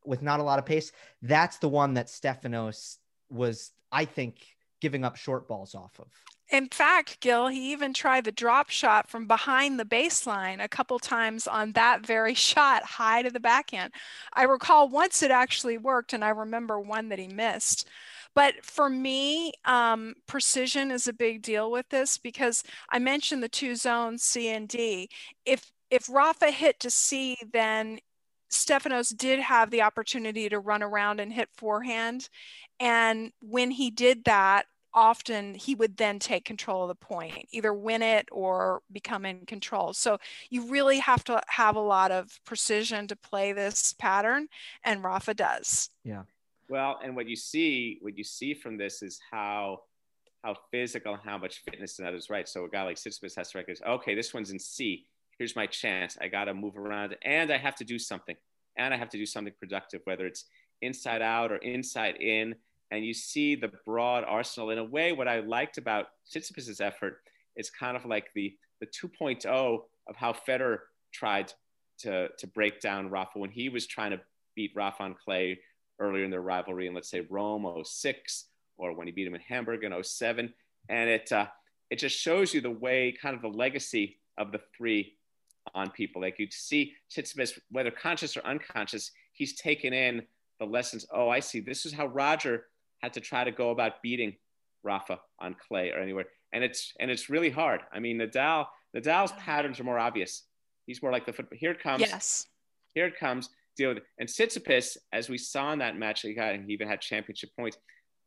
with 0.04 0.22
not 0.22 0.40
a 0.40 0.42
lot 0.42 0.58
of 0.58 0.66
pace. 0.66 0.92
That's 1.22 1.58
the 1.58 1.68
one 1.68 1.94
that 1.94 2.06
Stefanos 2.06 2.96
was, 3.30 3.72
I 3.92 4.04
think, 4.04 4.36
giving 4.80 5.04
up 5.04 5.16
short 5.16 5.48
balls 5.48 5.74
off 5.74 5.98
of. 5.98 6.08
In 6.50 6.68
fact, 6.68 7.20
Gil, 7.20 7.48
he 7.48 7.72
even 7.72 7.94
tried 7.94 8.24
the 8.24 8.32
drop 8.32 8.68
shot 8.70 9.08
from 9.08 9.26
behind 9.26 9.80
the 9.80 9.84
baseline 9.84 10.62
a 10.62 10.68
couple 10.68 10.98
times 10.98 11.46
on 11.46 11.72
that 11.72 12.04
very 12.04 12.34
shot, 12.34 12.84
high 12.84 13.22
to 13.22 13.30
the 13.30 13.40
backhand. 13.40 13.92
I 14.32 14.44
recall 14.44 14.88
once 14.88 15.22
it 15.22 15.30
actually 15.30 15.78
worked, 15.78 16.12
and 16.12 16.24
I 16.24 16.28
remember 16.28 16.78
one 16.78 17.08
that 17.08 17.18
he 17.18 17.28
missed. 17.28 17.88
But 18.34 18.64
for 18.64 18.90
me, 18.90 19.52
um, 19.64 20.14
precision 20.26 20.90
is 20.90 21.06
a 21.06 21.12
big 21.12 21.42
deal 21.42 21.70
with 21.70 21.88
this 21.88 22.18
because 22.18 22.62
I 22.90 22.98
mentioned 22.98 23.42
the 23.42 23.48
two 23.48 23.76
zones 23.76 24.22
C 24.22 24.48
and 24.48 24.68
D. 24.68 25.08
If 25.44 25.70
if 25.90 26.08
Rafa 26.08 26.50
hit 26.50 26.80
to 26.80 26.90
C, 26.90 27.36
then 27.52 28.00
Stefanos 28.50 29.16
did 29.16 29.40
have 29.40 29.70
the 29.70 29.82
opportunity 29.82 30.48
to 30.48 30.58
run 30.58 30.82
around 30.82 31.20
and 31.20 31.32
hit 31.32 31.48
forehand. 31.56 32.28
And 32.80 33.32
when 33.40 33.70
he 33.70 33.90
did 33.90 34.24
that, 34.24 34.66
often 34.94 35.54
he 35.54 35.74
would 35.74 35.96
then 35.96 36.18
take 36.18 36.44
control 36.44 36.82
of 36.82 36.88
the 36.88 36.94
point, 36.94 37.48
either 37.50 37.74
win 37.74 38.02
it 38.02 38.28
or 38.30 38.82
become 38.92 39.26
in 39.26 39.44
control. 39.46 39.92
So 39.92 40.18
you 40.50 40.68
really 40.70 40.98
have 41.00 41.24
to 41.24 41.42
have 41.48 41.76
a 41.76 41.80
lot 41.80 42.10
of 42.10 42.40
precision 42.44 43.06
to 43.08 43.16
play 43.16 43.52
this 43.52 43.92
pattern, 43.94 44.48
and 44.84 45.02
Rafa 45.02 45.34
does. 45.34 45.90
Yeah. 46.04 46.22
Well, 46.68 46.98
and 47.02 47.14
what 47.14 47.28
you 47.28 47.36
see, 47.36 47.98
what 48.00 48.16
you 48.16 48.24
see 48.24 48.54
from 48.54 48.78
this 48.78 49.02
is 49.02 49.20
how 49.30 49.80
how 50.44 50.54
physical, 50.70 51.16
how 51.16 51.38
much 51.38 51.62
fitness 51.64 51.98
and 51.98 52.06
others 52.06 52.28
right. 52.28 52.46
So 52.46 52.64
a 52.66 52.68
guy 52.68 52.82
like 52.82 52.96
Tsitsipas 52.96 53.34
has 53.36 53.50
to 53.52 53.58
recognize, 53.58 53.80
okay, 53.86 54.14
this 54.14 54.34
one's 54.34 54.50
in 54.50 54.58
C. 54.58 55.06
Here's 55.38 55.56
my 55.56 55.66
chance. 55.66 56.18
I 56.20 56.28
got 56.28 56.44
to 56.44 56.54
move 56.54 56.76
around, 56.76 57.16
and 57.22 57.50
I 57.50 57.56
have 57.56 57.74
to 57.76 57.84
do 57.84 57.98
something, 57.98 58.36
and 58.76 58.92
I 58.92 58.98
have 58.98 59.08
to 59.10 59.16
do 59.16 59.24
something 59.24 59.54
productive, 59.58 60.02
whether 60.04 60.26
it's 60.26 60.44
inside 60.82 61.22
out 61.22 61.50
or 61.50 61.56
inside 61.56 62.16
in. 62.16 62.54
And 62.90 63.04
you 63.04 63.14
see 63.14 63.54
the 63.54 63.72
broad 63.84 64.24
arsenal. 64.24 64.70
In 64.70 64.78
a 64.78 64.84
way, 64.84 65.12
what 65.12 65.28
I 65.28 65.40
liked 65.40 65.78
about 65.78 66.06
Tsitsipas's 66.30 66.80
effort 66.80 67.18
is 67.56 67.70
kind 67.70 67.96
of 67.96 68.04
like 68.04 68.32
the 68.34 68.56
the 68.80 68.86
2.0 68.86 69.80
of 70.08 70.16
how 70.16 70.32
Federer 70.32 70.78
tried 71.12 71.52
to 71.98 72.28
to 72.38 72.46
break 72.46 72.80
down 72.80 73.10
Rafa 73.10 73.38
when 73.38 73.50
he 73.50 73.68
was 73.68 73.86
trying 73.86 74.10
to 74.10 74.20
beat 74.54 74.72
Rafa 74.74 75.02
on 75.02 75.14
clay 75.14 75.58
earlier 75.98 76.24
in 76.24 76.30
their 76.30 76.40
rivalry 76.40 76.86
in 76.86 76.94
let's 76.94 77.08
say 77.08 77.26
Rome 77.30 77.82
06 77.84 78.46
or 78.76 78.92
when 78.92 79.06
he 79.06 79.12
beat 79.12 79.26
him 79.26 79.34
in 79.34 79.40
Hamburg 79.40 79.84
in 79.84 80.02
07. 80.02 80.52
And 80.88 81.10
it, 81.10 81.32
uh, 81.32 81.46
it 81.90 81.98
just 81.98 82.18
shows 82.18 82.52
you 82.52 82.60
the 82.60 82.70
way, 82.70 83.16
kind 83.20 83.36
of 83.36 83.42
the 83.42 83.48
legacy 83.48 84.18
of 84.36 84.52
the 84.52 84.60
three 84.76 85.14
on 85.74 85.90
people. 85.90 86.22
Like 86.22 86.38
you 86.38 86.48
see 86.50 86.94
Tsitsipas, 87.10 87.58
whether 87.70 87.90
conscious 87.90 88.36
or 88.36 88.44
unconscious, 88.44 89.10
he's 89.32 89.54
taken 89.54 89.92
in 89.92 90.22
the 90.58 90.66
lessons. 90.66 91.06
Oh, 91.12 91.28
I 91.28 91.40
see. 91.40 91.60
This 91.60 91.86
is 91.86 91.92
how 91.92 92.06
Roger 92.06 92.66
had 93.04 93.14
to 93.14 93.20
try 93.20 93.44
to 93.44 93.52
go 93.52 93.70
about 93.70 94.02
beating 94.02 94.34
Rafa 94.82 95.20
on 95.38 95.56
clay 95.68 95.90
or 95.90 95.98
anywhere. 95.98 96.26
And 96.52 96.64
it's 96.64 96.92
and 97.00 97.10
it's 97.10 97.30
really 97.30 97.50
hard. 97.50 97.80
I 97.92 98.00
mean, 98.00 98.18
Nadal, 98.18 98.66
Nadal's 98.96 99.32
patterns 99.32 99.80
are 99.80 99.84
more 99.84 99.98
obvious. 99.98 100.42
He's 100.86 101.02
more 101.02 101.12
like 101.12 101.26
the 101.26 101.32
foot. 101.32 101.48
Here 101.52 101.70
it 101.70 101.82
comes. 101.82 102.00
Yes. 102.00 102.46
Here 102.94 103.06
it 103.06 103.18
comes 103.18 103.48
deal 103.76 103.90
with 103.90 103.98
it. 103.98 104.04
And 104.18 104.28
Tsitsipas, 104.28 104.96
as 105.12 105.28
we 105.28 105.38
saw 105.38 105.72
in 105.72 105.78
that 105.80 105.96
match, 105.96 106.22
he, 106.22 106.34
got, 106.34 106.54
he 106.54 106.72
even 106.72 106.88
had 106.88 107.00
championship 107.00 107.50
points. 107.58 107.76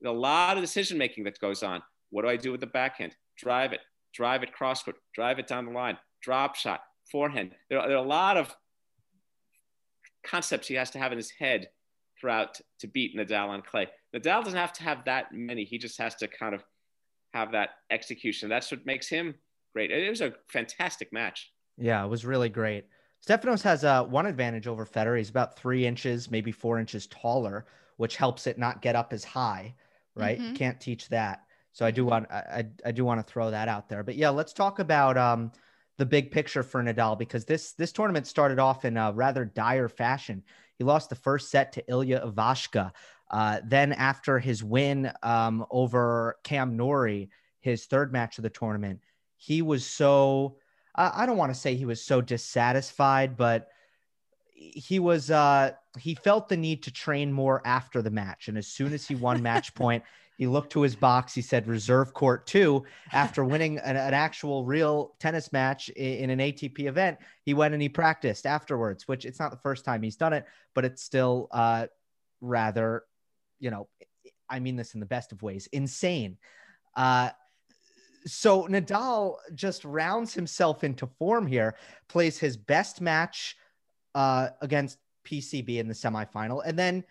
There's 0.01 0.13
a 0.13 0.17
lot 0.17 0.57
of 0.57 0.63
decision 0.63 0.97
making 0.97 1.23
that 1.25 1.39
goes 1.39 1.63
on. 1.63 1.81
What 2.09 2.23
do 2.23 2.29
I 2.29 2.37
do 2.37 2.51
with 2.51 2.61
the 2.61 2.67
backhand? 2.67 3.15
Drive 3.37 3.73
it, 3.73 3.79
drive 4.13 4.43
it 4.43 4.53
cross 4.53 4.83
court, 4.83 4.97
drive 5.13 5.39
it 5.39 5.47
down 5.47 5.65
the 5.65 5.71
line, 5.71 5.97
drop 6.21 6.55
shot, 6.55 6.81
forehand. 7.11 7.51
There, 7.69 7.81
there 7.81 7.97
are 7.97 8.03
a 8.03 8.07
lot 8.07 8.37
of 8.37 8.53
concepts 10.25 10.67
he 10.67 10.75
has 10.75 10.91
to 10.91 10.99
have 10.99 11.11
in 11.11 11.17
his 11.17 11.31
head 11.31 11.69
throughout 12.19 12.59
to 12.79 12.87
beat 12.87 13.15
Nadal 13.15 13.49
on 13.49 13.61
clay. 13.61 13.87
Nadal 14.15 14.43
doesn't 14.43 14.59
have 14.59 14.73
to 14.73 14.83
have 14.83 15.05
that 15.05 15.33
many. 15.33 15.63
He 15.63 15.77
just 15.77 15.97
has 15.99 16.15
to 16.15 16.27
kind 16.27 16.55
of 16.55 16.63
have 17.33 17.51
that 17.51 17.69
execution. 17.91 18.49
That's 18.49 18.71
what 18.71 18.85
makes 18.85 19.07
him 19.07 19.35
great. 19.73 19.91
It 19.91 20.09
was 20.09 20.21
a 20.21 20.33
fantastic 20.47 21.13
match. 21.13 21.51
Yeah, 21.77 22.03
it 22.03 22.07
was 22.07 22.25
really 22.25 22.49
great. 22.49 22.85
Stefanos 23.27 23.61
has 23.63 23.83
uh, 23.83 24.03
one 24.03 24.25
advantage 24.25 24.67
over 24.67 24.85
Federer. 24.85 25.17
He's 25.17 25.29
about 25.29 25.57
three 25.57 25.85
inches, 25.85 26.31
maybe 26.31 26.51
four 26.51 26.79
inches 26.79 27.07
taller, 27.07 27.65
which 27.97 28.15
helps 28.15 28.47
it 28.47 28.57
not 28.57 28.81
get 28.81 28.95
up 28.95 29.13
as 29.13 29.23
high. 29.23 29.75
Right? 30.15 30.39
Mm-hmm. 30.39 30.55
Can't 30.55 30.81
teach 30.81 31.09
that. 31.09 31.43
So 31.73 31.85
I 31.85 31.91
do 31.91 32.05
want 32.05 32.31
I, 32.31 32.65
I 32.83 32.91
do 32.91 33.05
want 33.05 33.19
to 33.19 33.31
throw 33.31 33.51
that 33.51 33.67
out 33.67 33.87
there. 33.87 34.03
But 34.03 34.15
yeah, 34.15 34.29
let's 34.29 34.51
talk 34.51 34.79
about 34.79 35.15
um, 35.15 35.51
the 35.97 36.07
big 36.07 36.31
picture 36.31 36.63
for 36.63 36.81
Nadal 36.81 37.19
because 37.19 37.45
this 37.45 37.73
this 37.73 37.91
tournament 37.91 38.25
started 38.25 38.57
off 38.57 38.83
in 38.83 38.97
a 38.97 39.11
rather 39.13 39.45
dire 39.45 39.87
fashion. 39.87 40.43
He 40.77 40.83
lost 40.83 41.09
the 41.09 41.15
first 41.15 41.49
set 41.49 41.73
to 41.73 41.83
Ilya 41.89 42.21
Ivashka. 42.25 42.91
Uh, 43.29 43.59
then 43.65 43.93
after 43.93 44.39
his 44.39 44.63
win 44.63 45.11
um, 45.23 45.65
over 45.69 46.37
Cam 46.43 46.77
Norrie, 46.77 47.29
his 47.59 47.85
third 47.85 48.13
match 48.13 48.37
of 48.37 48.43
the 48.43 48.49
tournament, 48.49 49.01
he 49.35 49.61
was 49.61 49.85
so 49.85 50.57
I 50.97 51.27
don't 51.27 51.37
want 51.37 51.53
to 51.53 51.59
say 51.59 51.75
he 51.75 51.85
was 51.85 52.03
so 52.03 52.21
dissatisfied, 52.21 53.37
but 53.37 53.67
he 54.53 54.97
was 54.97 55.29
uh 55.29 55.71
he 55.99 56.15
felt 56.15 56.49
the 56.49 56.57
need 56.57 56.81
to 56.83 56.91
train 56.91 57.31
more 57.31 57.61
after 57.63 58.01
the 58.01 58.09
match 58.09 58.47
and 58.47 58.57
as 58.57 58.65
soon 58.65 58.91
as 58.91 59.07
he 59.07 59.13
won 59.13 59.41
match 59.43 59.75
point 59.75 60.03
he 60.37 60.47
looked 60.47 60.71
to 60.71 60.81
his 60.81 60.95
box 60.95 61.33
he 61.33 61.41
said 61.41 61.67
reserve 61.67 62.13
court 62.13 62.45
2 62.47 62.83
after 63.11 63.43
winning 63.43 63.77
an, 63.79 63.95
an, 63.95 64.13
actual 64.13 64.65
real 64.65 65.15
tennis 65.19 65.51
match 65.51 65.89
in, 65.89 66.29
in 66.29 66.29
an 66.29 66.39
atp 66.39 66.79
event 66.79 67.17
he 67.43 67.53
went 67.53 67.73
and 67.73 67.81
he 67.81 67.89
practiced 67.89 68.45
afterwards 68.45 69.07
which 69.07 69.25
it's 69.25 69.39
not 69.39 69.51
the 69.51 69.57
first 69.57 69.83
time 69.83 70.01
he's 70.01 70.15
done 70.15 70.33
it 70.33 70.45
but 70.73 70.85
it's 70.85 71.03
still 71.03 71.47
uh 71.51 71.85
rather 72.41 73.03
you 73.59 73.71
know 73.71 73.87
i 74.49 74.59
mean 74.59 74.75
this 74.75 74.93
in 74.93 74.99
the 74.99 75.05
best 75.05 75.31
of 75.31 75.41
ways 75.41 75.67
insane. 75.71 76.37
Uh 76.95 77.29
so 78.27 78.67
Nadal 78.67 79.37
just 79.55 79.85
rounds 79.85 80.33
himself 80.33 80.83
into 80.83 81.07
form 81.17 81.47
here, 81.47 81.75
plays 82.07 82.37
his 82.37 82.57
best 82.57 83.01
match 83.01 83.55
uh, 84.15 84.49
against 84.61 84.97
PCB 85.25 85.77
in 85.77 85.87
the 85.87 85.93
semifinal, 85.93 86.61
and 86.65 86.77
then 86.77 87.03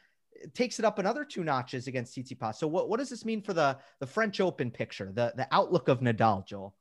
takes 0.54 0.78
it 0.78 0.84
up 0.84 0.98
another 0.98 1.24
two 1.24 1.44
notches 1.44 1.86
against 1.86 2.16
Tsitsipas. 2.16 2.56
So 2.56 2.66
what, 2.66 2.88
what 2.88 2.98
does 2.98 3.10
this 3.10 3.24
mean 3.24 3.42
for 3.42 3.52
the 3.52 3.78
the 4.00 4.06
French 4.06 4.40
Open 4.40 4.70
picture, 4.70 5.10
the 5.12 5.32
the 5.36 5.48
outlook 5.52 5.88
of 5.88 6.00
Nadal, 6.00 6.46
Joel? 6.46 6.74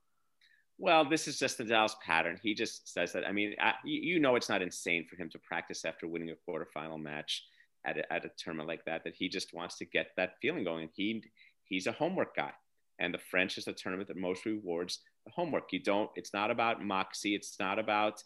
Well, 0.78 1.08
this 1.08 1.28
is 1.28 1.40
just 1.40 1.60
Nadal's 1.60 1.96
pattern. 2.06 2.40
He 2.42 2.54
just 2.54 2.92
says 2.92 3.14
that. 3.14 3.26
I 3.26 3.32
mean, 3.32 3.56
I, 3.62 3.74
you 3.86 4.20
know, 4.20 4.36
it's 4.36 4.50
not 4.50 4.62
insane 4.62 5.06
for 5.10 5.16
him 5.16 5.30
to 5.30 5.40
practice 5.40 5.86
after 5.86 6.08
winning 6.08 6.32
a 6.32 6.52
quarterfinal 6.52 7.02
match 7.02 7.44
at 7.86 7.98
a, 7.98 8.14
at 8.14 8.26
a 8.26 8.32
tournament 8.38 8.68
like 8.68 8.84
that. 8.86 9.04
That 9.06 9.16
he 9.16 9.30
just 9.30 9.54
wants 9.54 9.78
to 9.78 9.86
get 9.86 10.08
that 10.18 10.34
feeling 10.42 10.64
going. 10.64 10.90
He 10.94 11.24
he's 11.64 11.88
a 11.88 11.92
homework 11.92 12.36
guy. 12.36 12.52
And 13.00 13.14
the 13.14 13.20
French 13.20 13.58
is 13.58 13.66
the 13.66 13.74
tournament 13.74 14.08
that 14.08 14.18
most 14.18 14.46
rewards 14.46 15.00
the 15.26 15.32
homework. 15.32 15.74
You 15.74 15.82
don't, 15.82 16.10
it's 16.16 16.34
not 16.34 16.50
about 16.50 16.84
moxie. 16.84 17.36
It's 17.36 17.60
not 17.60 17.78
about 17.78 18.24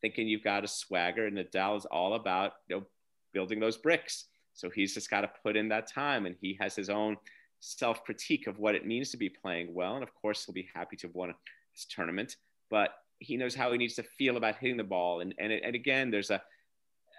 thinking 0.00 0.26
you've 0.26 0.44
got 0.44 0.64
a 0.64 0.68
swagger. 0.68 1.26
And 1.26 1.36
Nadal 1.36 1.76
is 1.76 1.84
all 1.84 2.14
about, 2.14 2.52
you 2.68 2.76
know, 2.76 2.86
building 3.34 3.60
those 3.60 3.76
bricks. 3.76 4.24
So 4.56 4.70
he's 4.70 4.94
just 4.94 5.10
got 5.10 5.20
to 5.20 5.30
put 5.42 5.56
in 5.56 5.68
that 5.68 5.86
time 5.86 6.26
and 6.26 6.34
he 6.40 6.56
has 6.60 6.74
his 6.74 6.90
own 6.90 7.16
self 7.60 8.02
critique 8.04 8.46
of 8.46 8.58
what 8.58 8.74
it 8.74 8.86
means 8.86 9.10
to 9.10 9.16
be 9.16 9.28
playing 9.28 9.72
well. 9.72 9.94
And 9.94 10.02
of 10.02 10.14
course, 10.14 10.44
he'll 10.44 10.54
be 10.54 10.68
happy 10.74 10.96
to 10.96 11.06
have 11.06 11.14
won 11.14 11.34
this 11.74 11.86
tournament, 11.88 12.36
but 12.70 12.90
he 13.18 13.36
knows 13.36 13.54
how 13.54 13.70
he 13.72 13.78
needs 13.78 13.94
to 13.94 14.02
feel 14.02 14.36
about 14.36 14.56
hitting 14.56 14.76
the 14.76 14.84
ball. 14.84 15.20
And, 15.20 15.34
and, 15.38 15.52
and 15.52 15.74
again, 15.74 16.10
there's 16.10 16.30
a, 16.30 16.42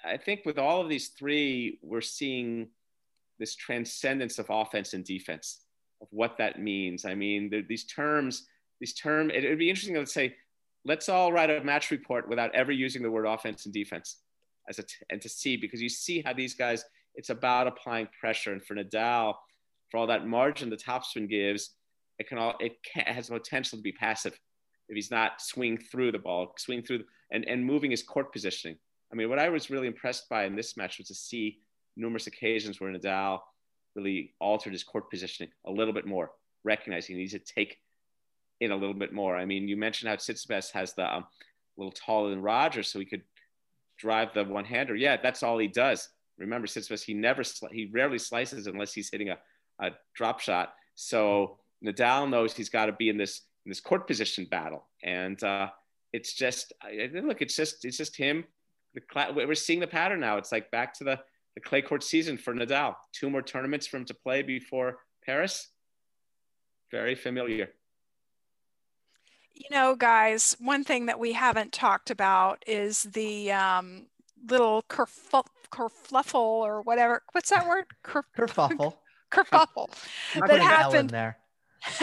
I 0.05 0.17
think 0.17 0.41
with 0.45 0.59
all 0.59 0.81
of 0.81 0.89
these 0.89 1.09
three, 1.09 1.79
we're 1.81 2.01
seeing 2.01 2.69
this 3.39 3.55
transcendence 3.55 4.39
of 4.39 4.47
offense 4.49 4.93
and 4.93 5.03
defense 5.03 5.61
of 6.01 6.07
what 6.11 6.37
that 6.37 6.59
means. 6.59 7.05
I 7.05 7.15
mean, 7.15 7.65
these 7.67 7.85
terms, 7.85 8.47
these 8.79 8.93
term, 8.93 9.29
it 9.29 9.47
would 9.47 9.59
be 9.59 9.69
interesting 9.69 9.95
to 9.95 10.05
say, 10.05 10.35
let's 10.85 11.09
all 11.09 11.31
write 11.31 11.49
a 11.49 11.63
match 11.63 11.91
report 11.91 12.29
without 12.29 12.53
ever 12.55 12.71
using 12.71 13.03
the 13.03 13.11
word 13.11 13.25
offense 13.25 13.65
and 13.65 13.73
defense 13.73 14.17
as 14.69 14.79
a 14.79 14.83
t- 14.83 14.95
and 15.09 15.21
to 15.21 15.29
see 15.29 15.57
because 15.57 15.81
you 15.81 15.89
see 15.89 16.21
how 16.21 16.33
these 16.33 16.53
guys, 16.53 16.85
it's 17.17 17.29
about 17.29 17.67
applying 17.67 18.07
pressure. 18.19 18.53
And 18.53 18.63
for 18.63 18.75
Nadal, 18.75 19.33
for 19.91 19.97
all 19.97 20.07
that 20.07 20.25
margin 20.25 20.69
the 20.69 20.77
topspin 20.77 21.29
gives, 21.29 21.71
it 22.19 22.27
can 22.27 22.37
all 22.37 22.55
it 22.59 22.77
can, 22.83 23.03
it 23.07 23.13
has 23.13 23.29
potential 23.29 23.77
to 23.77 23.83
be 23.83 23.91
passive 23.91 24.39
if 24.89 24.95
he's 24.95 25.11
not 25.11 25.41
swing 25.41 25.77
through 25.77 26.13
the 26.13 26.19
ball, 26.19 26.53
swing 26.57 26.81
through 26.81 27.03
and, 27.31 27.43
and 27.45 27.65
moving 27.65 27.91
his 27.91 28.03
court 28.03 28.31
positioning. 28.31 28.77
I 29.11 29.15
mean, 29.15 29.29
what 29.29 29.39
I 29.39 29.49
was 29.49 29.69
really 29.69 29.87
impressed 29.87 30.29
by 30.29 30.45
in 30.45 30.55
this 30.55 30.77
match 30.77 30.97
was 30.97 31.07
to 31.07 31.15
see 31.15 31.59
numerous 31.97 32.27
occasions 32.27 32.79
where 32.79 32.91
Nadal 32.91 33.39
really 33.95 34.33
altered 34.39 34.73
his 34.73 34.83
court 34.83 35.09
positioning 35.09 35.51
a 35.65 35.71
little 35.71 35.93
bit 35.93 36.05
more, 36.05 36.31
recognizing 36.63 37.15
he 37.15 37.21
needs 37.21 37.33
to 37.33 37.39
take 37.39 37.77
in 38.59 38.71
a 38.71 38.75
little 38.75 38.93
bit 38.93 39.13
more. 39.13 39.35
I 39.35 39.45
mean, 39.45 39.67
you 39.67 39.77
mentioned 39.77 40.09
how 40.09 40.15
Tsitsipas 40.15 40.71
has 40.71 40.93
the 40.93 41.13
um, 41.13 41.25
little 41.77 41.91
taller 41.91 42.29
than 42.29 42.41
Roger, 42.41 42.83
so 42.83 42.99
he 42.99 43.05
could 43.05 43.23
drive 43.97 44.33
the 44.33 44.43
one 44.43 44.65
hander. 44.65 44.95
Yeah, 44.95 45.17
that's 45.21 45.43
all 45.43 45.57
he 45.57 45.67
does. 45.67 46.09
Remember, 46.37 46.67
Tsitsipas, 46.67 47.03
he 47.03 47.13
never, 47.13 47.43
he 47.71 47.89
rarely 47.91 48.19
slices 48.19 48.67
unless 48.67 48.93
he's 48.93 49.09
hitting 49.09 49.29
a, 49.29 49.37
a 49.79 49.91
drop 50.15 50.39
shot. 50.39 50.73
So 50.95 51.57
Nadal 51.83 52.29
knows 52.29 52.55
he's 52.55 52.69
got 52.69 52.87
to 52.87 52.91
be 52.91 53.09
in 53.09 53.17
this 53.17 53.41
in 53.65 53.69
this 53.69 53.81
court 53.81 54.07
position 54.07 54.47
battle, 54.49 54.87
and 55.03 55.41
uh, 55.43 55.69
it's 56.13 56.33
just 56.33 56.73
look, 57.13 57.41
it's 57.41 57.55
just 57.55 57.85
it's 57.85 57.97
just 57.97 58.15
him. 58.15 58.45
The 58.93 59.01
we're 59.35 59.55
seeing 59.55 59.79
the 59.79 59.87
pattern 59.87 60.19
now. 60.19 60.37
It's 60.37 60.51
like 60.51 60.71
back 60.71 60.93
to 60.95 61.03
the 61.03 61.19
the 61.55 61.61
clay 61.61 61.81
court 61.81 62.03
season 62.03 62.37
for 62.37 62.53
Nadal. 62.53 62.95
Two 63.13 63.29
more 63.29 63.41
tournaments 63.41 63.85
for 63.87 63.97
him 63.97 64.05
to 64.05 64.13
play 64.13 64.41
before 64.41 64.99
Paris. 65.25 65.69
Very 66.91 67.15
familiar. 67.15 67.69
You 69.53 69.65
know, 69.71 69.95
guys, 69.95 70.55
one 70.59 70.83
thing 70.83 71.07
that 71.07 71.19
we 71.19 71.33
haven't 71.33 71.73
talked 71.73 72.11
about 72.11 72.63
is 72.67 73.03
the 73.03 73.51
um, 73.51 74.05
little 74.47 74.83
kerfuffle 75.71 76.35
or 76.35 76.81
whatever. 76.81 77.23
What's 77.31 77.49
that 77.49 77.67
word? 77.67 77.85
Kerf- 78.03 78.25
kerfuffle. 78.37 78.93
kerfuffle 79.31 79.89
that 80.35 80.61
happened 80.61 81.09
there. 81.09 81.37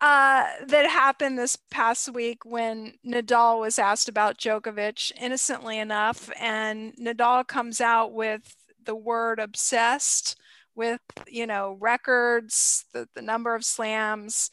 uh, 0.00 0.46
that 0.66 0.86
happened 0.88 1.38
this 1.38 1.56
past 1.70 2.12
week 2.12 2.44
when 2.44 2.94
Nadal 3.06 3.60
was 3.60 3.78
asked 3.78 4.08
about 4.08 4.38
Djokovic, 4.38 5.12
innocently 5.20 5.78
enough, 5.78 6.30
and 6.40 6.94
Nadal 6.96 7.46
comes 7.46 7.80
out 7.80 8.12
with 8.12 8.56
the 8.82 8.94
word 8.94 9.38
obsessed 9.38 10.36
with, 10.74 11.00
you 11.28 11.46
know, 11.46 11.76
records, 11.80 12.86
the, 12.92 13.08
the 13.14 13.22
number 13.22 13.54
of 13.54 13.64
slams, 13.64 14.50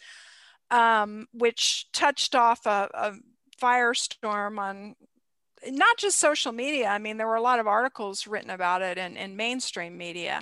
um, 0.69 1.27
which 1.33 1.87
touched 1.91 2.35
off 2.35 2.65
a, 2.65 2.89
a 2.93 3.13
firestorm 3.61 4.59
on 4.59 4.95
not 5.67 5.97
just 5.97 6.19
social 6.19 6.51
media. 6.51 6.87
I 6.87 6.97
mean, 6.97 7.17
there 7.17 7.27
were 7.27 7.35
a 7.35 7.41
lot 7.41 7.59
of 7.59 7.67
articles 7.67 8.27
written 8.27 8.49
about 8.49 8.81
it 8.81 8.97
in, 8.97 9.17
in 9.17 9.35
mainstream 9.35 9.97
media. 9.97 10.41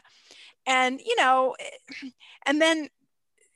And, 0.65 0.99
you 1.03 1.15
know, 1.15 1.55
eh, 1.59 2.09
and 2.45 2.61
then 2.61 2.89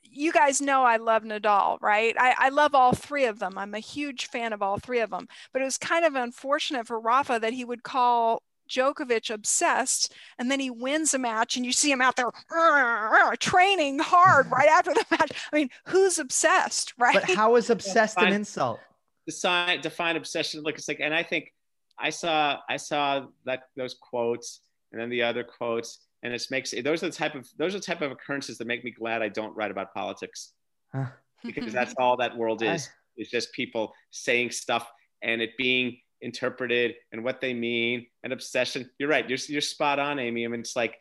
you 0.02 0.32
guys 0.32 0.60
know 0.60 0.84
I 0.84 0.96
love 0.96 1.24
Nadal, 1.24 1.78
right? 1.80 2.14
I, 2.18 2.34
I 2.38 2.48
love 2.50 2.74
all 2.74 2.92
three 2.92 3.24
of 3.24 3.38
them. 3.38 3.58
I'm 3.58 3.74
a 3.74 3.80
huge 3.80 4.26
fan 4.26 4.52
of 4.52 4.62
all 4.62 4.78
three 4.78 5.00
of 5.00 5.10
them. 5.10 5.26
But 5.52 5.62
it 5.62 5.64
was 5.64 5.78
kind 5.78 6.04
of 6.04 6.14
unfortunate 6.14 6.86
for 6.86 7.00
Rafa 7.00 7.38
that 7.40 7.52
he 7.52 7.64
would 7.64 7.82
call 7.82 8.42
Djokovic 8.68 9.30
obsessed, 9.30 10.14
and 10.38 10.50
then 10.50 10.60
he 10.60 10.70
wins 10.70 11.14
a 11.14 11.18
match, 11.18 11.56
and 11.56 11.66
you 11.66 11.72
see 11.72 11.90
him 11.90 12.00
out 12.00 12.16
there 12.16 12.30
training 13.38 13.98
hard 13.98 14.50
right 14.50 14.68
after 14.68 14.94
the 14.94 15.04
match. 15.10 15.32
I 15.52 15.56
mean, 15.56 15.70
who's 15.86 16.18
obsessed, 16.18 16.94
right? 16.98 17.14
But 17.14 17.36
how 17.36 17.56
is 17.56 17.70
obsessed 17.70 18.16
define, 18.16 18.28
an 18.28 18.34
insult? 18.34 18.80
Define, 19.26 19.80
define 19.80 20.16
obsession. 20.16 20.62
Look, 20.62 20.76
it's 20.76 20.88
like, 20.88 21.00
and 21.00 21.14
I 21.14 21.22
think 21.22 21.52
I 21.98 22.10
saw 22.10 22.58
I 22.68 22.76
saw 22.76 23.26
that 23.44 23.64
those 23.76 23.94
quotes, 23.94 24.60
and 24.92 25.00
then 25.00 25.10
the 25.10 25.22
other 25.22 25.44
quotes, 25.44 26.00
and 26.22 26.32
it 26.32 26.46
makes 26.50 26.72
those 26.82 27.02
are 27.02 27.08
the 27.08 27.12
type 27.12 27.34
of 27.34 27.48
those 27.56 27.74
are 27.74 27.78
the 27.78 27.84
type 27.84 28.02
of 28.02 28.10
occurrences 28.10 28.58
that 28.58 28.66
make 28.66 28.84
me 28.84 28.90
glad 28.90 29.22
I 29.22 29.28
don't 29.28 29.54
write 29.56 29.70
about 29.70 29.94
politics 29.94 30.52
huh. 30.92 31.06
because 31.44 31.72
that's 31.72 31.94
all 31.98 32.16
that 32.16 32.36
world 32.36 32.62
is. 32.62 32.88
I, 32.88 32.90
it's 33.16 33.30
just 33.30 33.52
people 33.52 33.92
saying 34.10 34.50
stuff 34.50 34.90
and 35.22 35.40
it 35.40 35.56
being 35.56 35.98
interpreted 36.20 36.94
and 37.12 37.22
what 37.22 37.40
they 37.40 37.54
mean 37.54 38.06
and 38.22 38.32
obsession. 38.32 38.90
You're 38.98 39.08
right. 39.08 39.28
You're 39.28 39.38
you're 39.48 39.60
spot 39.60 39.98
on, 39.98 40.18
Amy. 40.18 40.44
I 40.44 40.48
mean, 40.48 40.60
it's 40.60 40.76
like 40.76 40.98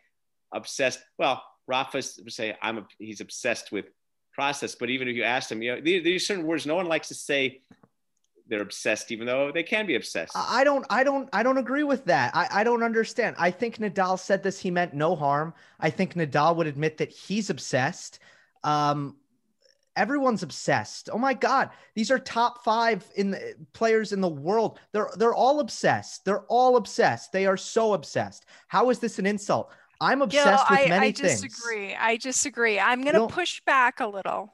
obsessed. 0.54 1.00
Well, 1.18 1.44
Rafa 1.68 1.98
would 1.98 2.34
say 2.34 2.56
I'm 2.62 2.80
a, 2.80 2.88
he's 3.00 3.22
obsessed 3.22 3.72
with 3.72 3.86
process, 4.34 4.76
but 4.76 4.90
even 4.90 5.08
if 5.08 5.16
you 5.16 5.24
asked 5.24 5.52
him, 5.52 5.62
you 5.62 5.76
know, 5.76 5.82
these, 5.82 6.04
these 6.04 6.28
certain 6.28 6.46
words 6.46 6.66
no 6.66 6.76
one 6.76 6.88
likes 6.88 7.08
to 7.08 7.16
say 7.16 7.62
they're 8.48 8.62
obsessed, 8.62 9.12
even 9.12 9.26
though 9.26 9.52
they 9.52 9.64
can 9.64 9.86
be 9.86 9.96
obsessed. 9.96 10.34
I 10.36 10.64
don't, 10.64 10.86
I 10.90 11.04
don't, 11.04 11.30
I 11.32 11.44
don't 11.44 11.58
agree 11.58 11.84
with 11.84 12.06
that. 12.06 12.36
I, 12.36 12.48
I 12.52 12.64
don't 12.64 12.84
understand. 12.84 13.36
I 13.40 13.52
think 13.52 13.78
Nadal 13.78 14.20
said 14.20 14.44
this. 14.44 14.60
He 14.60 14.70
meant 14.70 14.94
no 14.94 15.16
harm. 15.16 15.54
I 15.80 15.90
think 15.90 16.16
Nadal 16.16 16.56
would 16.58 16.68
admit 16.68 16.98
that 16.98 17.10
he's 17.10 17.50
obsessed. 17.50 18.20
Um, 18.64 19.16
everyone's 19.96 20.44
obsessed. 20.44 21.10
Oh 21.12 21.18
my 21.18 21.34
God, 21.34 21.70
these 21.96 22.12
are 22.12 22.20
top 22.20 22.64
five 22.64 23.06
in 23.16 23.32
the 23.32 23.56
players 23.74 24.12
in 24.12 24.22
the 24.22 24.30
world. 24.30 24.80
They're 24.92 25.10
they're 25.18 25.34
all 25.34 25.60
obsessed. 25.60 26.26
They're 26.26 26.46
all 26.48 26.78
obsessed. 26.78 27.32
They 27.32 27.46
are 27.46 27.58
so 27.58 27.94
obsessed. 27.94 28.46
How 28.68 28.90
is 28.90 29.00
this 29.00 29.20
an 29.20 29.26
insult? 29.26 29.72
I'm 30.02 30.22
obsessed 30.22 30.68
Gil, 30.68 30.78
with 30.78 30.90
many 30.90 31.06
I, 31.06 31.10
I 31.10 31.12
things. 31.12 31.44
I 31.44 31.48
disagree. 31.48 31.96
I 31.96 32.18
disagree. 32.18 32.80
I'm 32.80 33.04
going 33.04 33.16
to 33.16 33.28
push 33.28 33.62
back 33.66 34.00
a 34.02 34.08
little. 34.08 34.54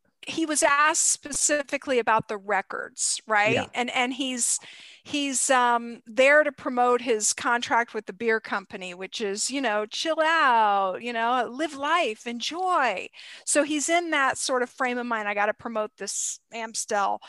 he 0.27 0.45
was 0.45 0.63
asked 0.63 1.09
specifically 1.09 1.99
about 1.99 2.27
the 2.27 2.37
records, 2.37 3.21
right? 3.27 3.53
Yeah. 3.53 3.65
And 3.73 3.89
and 3.91 4.13
he's 4.13 4.59
he's 5.03 5.49
um, 5.49 6.01
there 6.05 6.43
to 6.43 6.51
promote 6.51 7.01
his 7.01 7.33
contract 7.33 7.93
with 7.93 8.05
the 8.05 8.13
beer 8.13 8.39
company, 8.39 8.93
which 8.93 9.19
is, 9.19 9.49
you 9.49 9.61
know, 9.61 9.85
chill 9.85 10.19
out, 10.21 11.01
you 11.01 11.11
know, 11.11 11.49
live 11.51 11.75
life, 11.75 12.27
enjoy. 12.27 13.07
So 13.45 13.63
he's 13.63 13.89
in 13.89 14.11
that 14.11 14.37
sort 14.37 14.61
of 14.61 14.69
frame 14.69 14.97
of 14.97 15.05
mind. 15.05 15.27
I 15.27 15.33
got 15.33 15.47
to 15.47 15.53
promote 15.53 15.91
this 15.97 16.39
Amstel. 16.53 17.19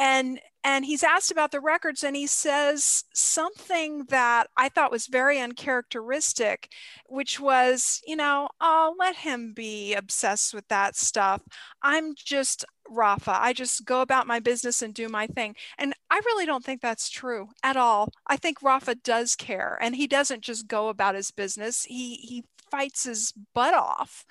And 0.00 0.40
and 0.64 0.84
he's 0.84 1.02
asked 1.02 1.30
about 1.30 1.52
the 1.52 1.60
records 1.60 2.04
and 2.04 2.16
he 2.16 2.26
says 2.26 3.04
something 3.14 4.04
that 4.08 4.48
I 4.56 4.68
thought 4.68 4.90
was 4.90 5.06
very 5.06 5.40
uncharacteristic, 5.40 6.70
which 7.06 7.40
was, 7.40 8.02
you 8.06 8.16
know, 8.16 8.48
oh, 8.60 8.94
let 8.98 9.16
him 9.16 9.52
be 9.54 9.94
obsessed 9.94 10.52
with 10.52 10.68
that 10.68 10.96
stuff. 10.96 11.42
I'm 11.82 12.14
just 12.14 12.64
Rafa. 12.90 13.38
I 13.40 13.52
just 13.52 13.84
go 13.84 14.00
about 14.02 14.26
my 14.26 14.40
business 14.40 14.82
and 14.82 14.92
do 14.92 15.08
my 15.08 15.26
thing. 15.26 15.54
And 15.78 15.94
I 16.10 16.20
really 16.26 16.46
don't 16.46 16.64
think 16.64 16.82
that's 16.82 17.08
true 17.08 17.48
at 17.62 17.76
all. 17.76 18.10
I 18.26 18.36
think 18.36 18.62
Rafa 18.62 18.96
does 18.96 19.36
care 19.36 19.78
and 19.80 19.96
he 19.96 20.06
doesn't 20.06 20.42
just 20.42 20.66
go 20.66 20.88
about 20.88 21.14
his 21.14 21.30
business. 21.30 21.84
He 21.84 22.16
he 22.16 22.44
fights 22.70 23.04
his 23.04 23.32
butt 23.54 23.74
off. 23.74 24.24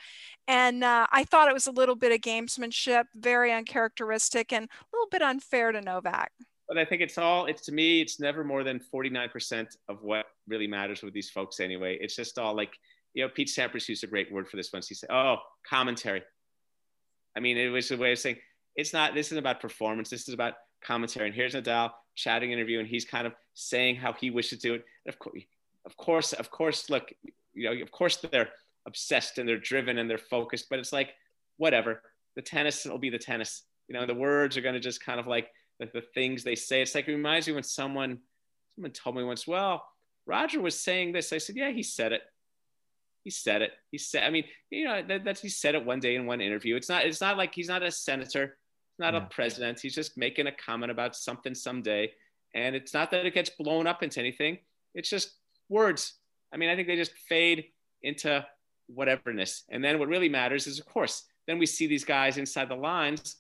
And 0.50 0.84
uh, 0.84 1.06
I 1.12 1.26
thought 1.26 1.48
it 1.48 1.54
was 1.54 1.68
a 1.68 1.72
little 1.72 1.96
bit 1.96 2.12
of 2.12 2.22
gamesmanship, 2.22 3.04
very 3.16 3.54
uncharacteristic, 3.54 4.52
and 4.52 4.66
a 4.66 4.86
little 4.92 5.08
bit 5.08 5.22
unfair 5.22 5.72
to 5.72 5.80
Novak. 5.80 6.32
But 6.68 6.80
I 6.80 6.86
think 6.86 7.04
it's 7.04 7.20
all, 7.20 7.46
it's 7.46 7.62
to 7.68 7.72
me, 7.72 8.02
it's 8.02 8.20
never 8.20 8.44
more 8.44 8.64
than 8.64 8.82
49% 8.92 9.78
of 9.90 10.02
what 10.02 10.26
really 10.48 10.66
matters 10.66 11.04
with 11.04 11.14
these 11.14 11.30
folks 11.30 11.60
anyway. 11.60 12.00
It's 12.02 12.16
just 12.16 12.40
all 12.40 12.56
like, 12.56 12.74
you 13.14 13.24
know, 13.24 13.30
Pete 13.30 13.48
Sampras 13.48 13.88
used 13.88 14.04
a 14.04 14.08
great 14.08 14.32
word 14.32 14.50
for 14.50 14.58
this 14.58 14.74
once. 14.74 14.88
He 14.88 14.96
said, 14.96 15.12
oh, 15.12 15.38
commentary. 15.70 16.24
I 17.38 17.42
mean, 17.42 17.56
it 17.56 17.68
was 17.68 17.92
a 17.92 17.98
way 17.98 18.14
of 18.14 18.18
saying, 18.18 18.38
it's 18.76 18.92
not, 18.92 19.14
this 19.14 19.28
isn't 19.28 19.38
about 19.38 19.62
performance. 19.62 20.10
This 20.10 20.28
is 20.28 20.34
about 20.34 20.56
commentary. 20.82 21.28
And 21.28 21.36
here's 21.36 21.54
Nadal 21.54 21.92
chatting 22.16 22.52
interview, 22.52 22.80
and 22.80 22.88
he's 22.88 23.06
kind 23.06 23.28
of 23.28 23.34
saying 23.54 23.98
how 23.98 24.14
he 24.14 24.32
wishes 24.32 24.62
to 24.62 24.68
do 24.70 24.74
it. 24.74 24.86
And 25.06 25.14
of 25.14 25.20
course, 25.20 25.44
of 25.86 25.96
course, 25.96 26.34
of 26.34 26.50
course, 26.50 26.90
look, 26.90 27.14
you 27.54 27.70
know, 27.70 27.82
of 27.84 27.92
course 27.92 28.18
they're 28.32 28.50
obsessed 28.88 29.38
and 29.38 29.48
they're 29.48 29.58
driven 29.58 29.98
and 29.98 30.10
they're 30.10 30.18
focused, 30.18 30.68
but 30.70 30.80
it's 30.80 30.94
like, 30.94 31.10
whatever. 31.58 32.02
The 32.36 32.42
tennis 32.42 32.86
will 32.86 32.98
be 32.98 33.10
the 33.10 33.20
tennis. 33.20 33.64
You 33.88 34.00
know, 34.00 34.06
the 34.06 34.16
words 34.16 34.58
are 34.58 34.62
going 34.62 34.76
to 34.76 34.80
just 34.80 35.04
kind 35.04 35.20
of 35.20 35.28
like 35.28 35.50
the, 35.80 35.90
the 35.94 36.04
things 36.14 36.44
they 36.44 36.56
say. 36.56 36.82
It's 36.82 36.96
like 36.96 37.08
it 37.08 37.12
reminds 37.14 37.48
me 37.48 37.54
when 37.54 37.64
someone 37.64 38.20
someone 38.76 38.92
told 38.92 39.16
me 39.16 39.24
once, 39.24 39.46
well, 39.46 39.84
Roger 40.26 40.62
was 40.62 40.80
saying 40.80 41.12
this. 41.12 41.34
I 41.34 41.38
said, 41.38 41.56
yeah, 41.56 41.72
he 41.72 41.84
said 41.84 42.14
it. 42.14 42.22
He 43.24 43.30
said 43.30 43.62
it. 43.62 43.72
He 43.92 43.98
said, 43.98 44.24
I 44.24 44.30
mean, 44.30 44.46
you 44.70 44.86
know, 44.86 45.04
that, 45.08 45.26
that's 45.26 45.42
he 45.42 45.50
said 45.50 45.76
it 45.76 45.86
one 45.86 46.00
day 46.00 46.16
in 46.16 46.26
one 46.26 46.40
interview. 46.40 46.76
It's 46.76 46.88
not, 46.88 47.06
it's 47.06 47.20
not 47.20 47.38
like 47.38 47.54
he's 47.54 47.68
not 47.68 47.84
a 47.84 47.92
senator, 47.92 48.44
it's 48.44 49.00
not 49.00 49.14
yeah. 49.14 49.26
a 49.26 49.30
president. 49.30 49.80
He's 49.82 49.96
just 49.96 50.18
making 50.18 50.48
a 50.48 50.52
comment 50.52 50.92
about 50.92 51.16
something 51.16 51.54
someday. 51.54 52.12
And 52.56 52.76
it's 52.76 52.94
not 52.94 53.12
that 53.12 53.26
it 53.26 53.34
gets 53.34 53.50
blown 53.50 53.86
up 53.86 54.02
into 54.02 54.20
anything. 54.20 54.60
It's 54.96 55.10
just 55.10 55.34
words. 55.68 56.14
I 56.54 56.58
mean, 56.58 56.70
I 56.70 56.76
think 56.76 56.88
they 56.88 56.96
just 56.96 57.14
fade 57.28 57.66
into 58.02 58.46
whateverness. 58.96 59.64
And 59.70 59.84
then 59.84 60.00
what 60.00 60.08
really 60.08 60.30
matters 60.30 60.68
is, 60.68 60.80
of 60.80 60.86
course, 60.86 61.24
then 61.48 61.58
we 61.60 61.66
see 61.66 61.88
these 61.88 62.06
guys 62.06 62.38
inside 62.38 62.70
the 62.70 62.76
lines, 62.76 63.38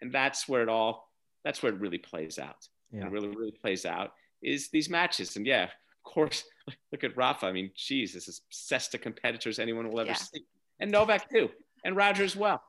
and 0.00 0.12
that's 0.12 0.48
where 0.48 0.62
it 0.62 0.68
all, 0.68 1.10
that's 1.44 1.62
where 1.62 1.72
it 1.72 1.80
really 1.80 1.98
plays 1.98 2.38
out. 2.38 2.68
Yeah. 2.90 3.00
And 3.00 3.08
it 3.08 3.12
really, 3.12 3.28
really 3.28 3.52
plays 3.52 3.84
out 3.84 4.12
is 4.42 4.68
these 4.70 4.88
matches. 4.88 5.36
And 5.36 5.46
yeah, 5.46 5.64
of 5.64 5.70
course, 6.04 6.44
look 6.92 7.04
at 7.04 7.16
Rafa. 7.16 7.46
I 7.46 7.52
mean, 7.52 7.70
geez, 7.74 8.12
this 8.12 8.28
is 8.28 8.42
best 8.70 8.92
to 8.92 8.98
competitors 8.98 9.58
anyone 9.58 9.90
will 9.90 10.00
ever 10.00 10.10
yeah. 10.10 10.14
see. 10.14 10.44
And 10.80 10.90
Novak 10.90 11.28
too, 11.30 11.50
and 11.84 11.96
Roger 11.96 12.24
as 12.24 12.36
well. 12.36 12.62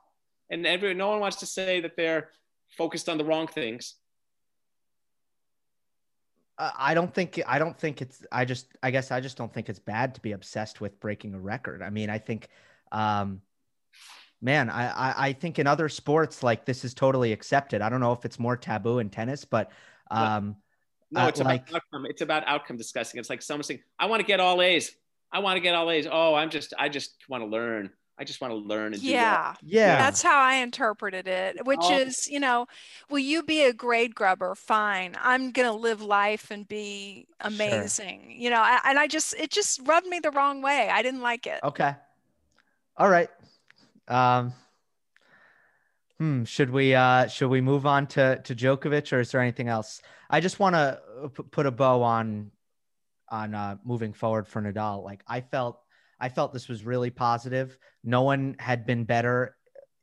And 0.50 0.66
everyone, 0.66 0.98
no 0.98 1.10
one 1.10 1.20
wants 1.20 1.38
to 1.38 1.46
say 1.46 1.80
that 1.82 1.96
they're 1.96 2.32
focused 2.78 3.08
on 3.08 3.18
the 3.18 3.26
wrong 3.26 3.48
things. 3.48 3.96
I 6.60 6.94
don't 6.94 7.14
think 7.14 7.42
I 7.48 7.58
don't 7.58 7.78
think 7.78 8.02
it's 8.02 8.26
I 8.32 8.44
just 8.44 8.68
I 8.84 8.92
guess 8.92 9.12
I 9.12 9.22
just 9.22 9.38
don't 9.38 9.54
think 9.54 9.70
it's 9.70 9.80
bad 9.80 10.14
to 10.16 10.22
be 10.22 10.34
obsessed 10.34 10.82
with 10.82 11.00
breaking 11.00 11.34
a 11.34 11.40
record. 11.40 11.82
I 11.82 11.90
mean, 11.90 12.10
I 12.10 12.18
think 12.18 12.50
um 12.92 13.42
man, 14.42 14.70
I, 14.70 14.90
I, 14.90 15.28
I 15.28 15.34
think 15.34 15.60
in 15.60 15.68
other 15.68 15.88
sports 15.88 16.44
like 16.44 16.66
this 16.66 16.84
is 16.84 16.94
totally 16.94 17.32
accepted. 17.32 17.82
I 17.82 17.90
don't 17.90 18.02
know 18.02 18.12
if 18.12 18.26
it's 18.26 18.40
more 18.40 18.58
taboo 18.58 19.00
in 19.00 19.10
tennis, 19.10 19.46
but 19.46 19.72
um 20.12 20.58
no, 21.12 21.28
it's 21.28 21.40
uh, 21.40 21.44
about 21.44 21.52
like, 21.52 21.74
outcome. 21.74 22.06
It's 22.06 22.22
about 22.22 22.44
outcome 22.46 22.78
discussing. 22.78 23.20
It's 23.20 23.30
like 23.30 23.42
someone 23.42 23.64
saying, 23.64 23.82
I 23.98 24.06
want 24.06 24.20
to 24.20 24.26
get 24.26 24.40
all 24.40 24.62
A's. 24.62 24.92
I 25.32 25.40
want 25.40 25.58
to 25.58 25.62
get 25.62 25.76
all 25.76 25.90
A's. 25.90 26.08
Oh, 26.12 26.36
I'm 26.36 26.50
just 26.50 26.74
I 26.78 26.90
just 26.90 27.16
want 27.28 27.44
to 27.44 27.48
learn. 27.48 27.90
I 28.20 28.26
just 28.26 28.42
want 28.42 28.52
to 28.52 28.58
learn 28.58 28.94
and 28.94 29.02
do 29.02 29.08
it. 29.08 29.12
yeah. 29.12 29.56
Yeah. 29.64 29.96
That's 29.96 30.22
how 30.22 30.38
I 30.38 30.56
interpreted 30.56 31.26
it, 31.26 31.66
which 31.66 31.80
oh. 31.82 31.98
is, 31.98 32.30
you 32.30 32.42
know, 32.42 32.68
will 33.10 33.20
you 33.20 33.44
be 33.44 33.64
a 33.64 33.72
grade 33.72 34.14
grubber? 34.14 34.56
Fine. 34.56 35.16
I'm 35.22 35.52
going 35.52 35.68
to 35.68 35.74
live 35.74 36.02
life 36.02 36.52
and 36.52 36.68
be 36.68 37.28
amazing. 37.40 38.24
Sure. 38.24 38.32
You 38.32 38.50
know, 38.50 38.78
and 38.84 39.00
I 39.00 39.08
just, 39.08 39.36
it 39.36 39.52
just 39.52 39.80
rubbed 39.86 40.06
me 40.06 40.20
the 40.20 40.32
wrong 40.32 40.62
way. 40.62 40.90
I 40.90 41.02
didn't 41.02 41.22
like 41.22 41.48
it. 41.48 41.62
Okay. 41.64 41.96
All 42.98 43.10
right. 43.10 43.30
Um, 44.10 44.52
hmm. 46.18 46.44
Should 46.44 46.72
we, 46.72 46.94
uh, 46.96 47.28
should 47.28 47.48
we 47.50 47.62
move 47.62 47.86
on 47.86 48.06
to, 48.08 48.42
to 48.44 48.54
Djokovic 48.54 49.14
or 49.14 49.22
is 49.22 49.32
there 49.32 49.40
anything 49.40 49.70
else? 49.70 50.02
I 50.30 50.42
just 50.42 50.60
want 50.60 50.76
to 50.76 51.00
put 51.52 51.66
a 51.66 51.72
bow 51.72 52.04
on, 52.04 52.52
on, 53.30 53.56
uh, 53.56 53.78
moving 53.86 54.12
forward 54.12 54.46
for 54.46 54.62
Nadal. 54.62 55.06
Like 55.06 55.24
I 55.26 55.40
felt, 55.40 55.80
I 56.20 56.30
felt 56.30 56.54
this 56.54 56.68
was 56.68 56.86
really 56.86 57.10
positive. 57.10 57.78
No 58.04 58.24
one 58.24 58.56
had 58.60 58.86
been 58.86 59.06
better 59.06 59.56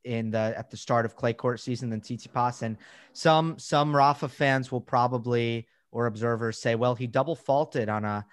in 0.05 0.31
the 0.31 0.55
at 0.57 0.71
the 0.71 0.77
start 0.77 1.05
of 1.05 1.17
clay 1.17 1.33
court 1.33 1.61
season 1.61 1.91
than 1.91 2.01
Tsitsipas, 2.01 2.63
and 2.63 2.77
some 3.13 3.59
some 3.59 3.95
Rafa 3.95 4.29
fans 4.29 4.71
will 4.71 4.81
probably 4.81 5.67
or 5.91 6.07
observers 6.07 6.59
say, 6.59 6.75
well, 6.75 6.95
he 6.95 7.07
double 7.07 7.37
faulted 7.37 7.89
on 7.89 8.05
a 8.05 8.25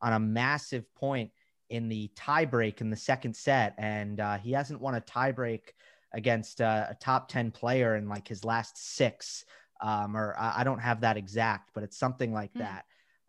on 0.00 0.12
a 0.12 0.18
massive 0.18 0.92
point 0.94 1.30
in 1.70 1.88
the 1.88 2.10
tiebreak 2.16 2.80
in 2.80 2.90
the 2.90 2.96
second 2.96 3.34
set, 3.34 3.74
and 3.78 4.20
uh, 4.20 4.36
he 4.38 4.52
hasn't 4.52 4.80
won 4.80 4.94
a 4.94 5.00
tiebreak 5.00 5.70
against 6.12 6.60
uh, 6.60 6.86
a 6.90 6.94
top 6.94 7.28
ten 7.28 7.50
player 7.50 7.96
in 7.96 8.08
like 8.08 8.28
his 8.28 8.44
last 8.44 8.76
six. 8.76 9.44
Um, 9.80 10.16
or 10.16 10.36
I, 10.38 10.60
I 10.60 10.64
don't 10.64 10.78
have 10.78 11.00
that 11.00 11.16
exact, 11.16 11.70
but 11.74 11.82
it's 11.82 11.98
something 11.98 12.32
like 12.32 12.52
mm. 12.54 12.58
that. 12.60 12.84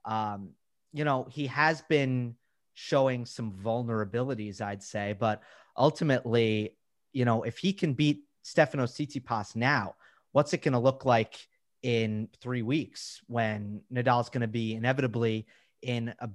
Um, 0.06 0.52
you 0.92 1.04
know, 1.06 1.26
he 1.32 1.48
has 1.48 1.82
been 1.84 2.36
showing 2.74 3.26
some 3.26 3.52
vulnerabilities, 3.52 4.62
I'd 4.62 4.84
say. 4.84 5.16
But 5.18 5.42
ultimately, 5.78 6.78
you 7.12 7.26
know, 7.26 7.44
if 7.44 7.58
he 7.58 7.74
can 7.74 7.94
beat 7.94 8.24
Stefano 8.42 8.86
Tsitsipas 8.86 9.56
now, 9.56 9.96
what's 10.32 10.54
it 10.54 10.62
going 10.62 10.74
to 10.74 10.80
look 10.80 11.06
like 11.06 11.48
in 11.82 12.30
three 12.42 12.62
weeks 12.62 13.22
when 13.28 13.82
Nadal's 13.92 14.30
going 14.30 14.42
to 14.42 14.48
be 14.48 14.74
inevitably 14.74 15.48
in 15.82 16.14
a 16.20 16.30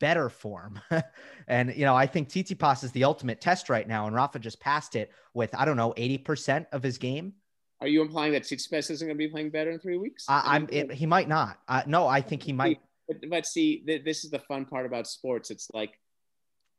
better 0.00 0.28
form? 0.28 0.80
and, 1.48 1.74
you 1.76 1.84
know, 1.84 1.94
I 1.94 2.06
think 2.06 2.28
Tsitsipas 2.28 2.84
is 2.84 2.92
the 2.92 3.04
ultimate 3.04 3.40
test 3.40 3.68
right 3.68 3.86
now. 3.86 4.06
And 4.06 4.16
Rafa 4.16 4.38
just 4.38 4.60
passed 4.60 4.96
it 4.96 5.10
with, 5.34 5.54
I 5.54 5.64
don't 5.64 5.76
know, 5.76 5.92
80% 5.96 6.66
of 6.72 6.82
his 6.82 6.98
game. 6.98 7.34
Are 7.80 7.88
you 7.88 8.00
implying 8.00 8.32
that 8.32 8.44
Tsitsipas 8.44 8.90
isn't 8.90 9.06
going 9.06 9.18
to 9.18 9.18
be 9.18 9.28
playing 9.28 9.50
better 9.50 9.72
in 9.72 9.80
three 9.80 9.98
weeks? 9.98 10.24
I, 10.28 10.56
am 10.56 10.68
he 10.68 11.04
might 11.04 11.28
not. 11.28 11.58
Uh, 11.66 11.82
no, 11.86 12.06
I 12.06 12.20
think 12.20 12.42
he 12.44 12.52
might. 12.52 12.80
But, 13.20 13.30
but 13.30 13.46
see, 13.46 13.82
th- 13.86 14.04
this 14.04 14.24
is 14.24 14.30
the 14.30 14.38
fun 14.38 14.64
part 14.64 14.86
about 14.86 15.06
sports. 15.06 15.50
It's 15.50 15.68
like, 15.72 15.98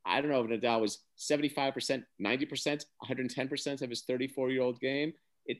I 0.05 0.19
don't 0.21 0.31
know 0.31 0.43
if 0.43 0.49
Nadal 0.49 0.81
was 0.81 0.99
75%, 1.17 2.03
90%, 2.21 2.85
110% 3.09 3.81
of 3.81 3.89
his 3.89 4.01
34 4.01 4.51
year 4.51 4.61
old 4.61 4.79
game. 4.79 5.13
It, 5.45 5.57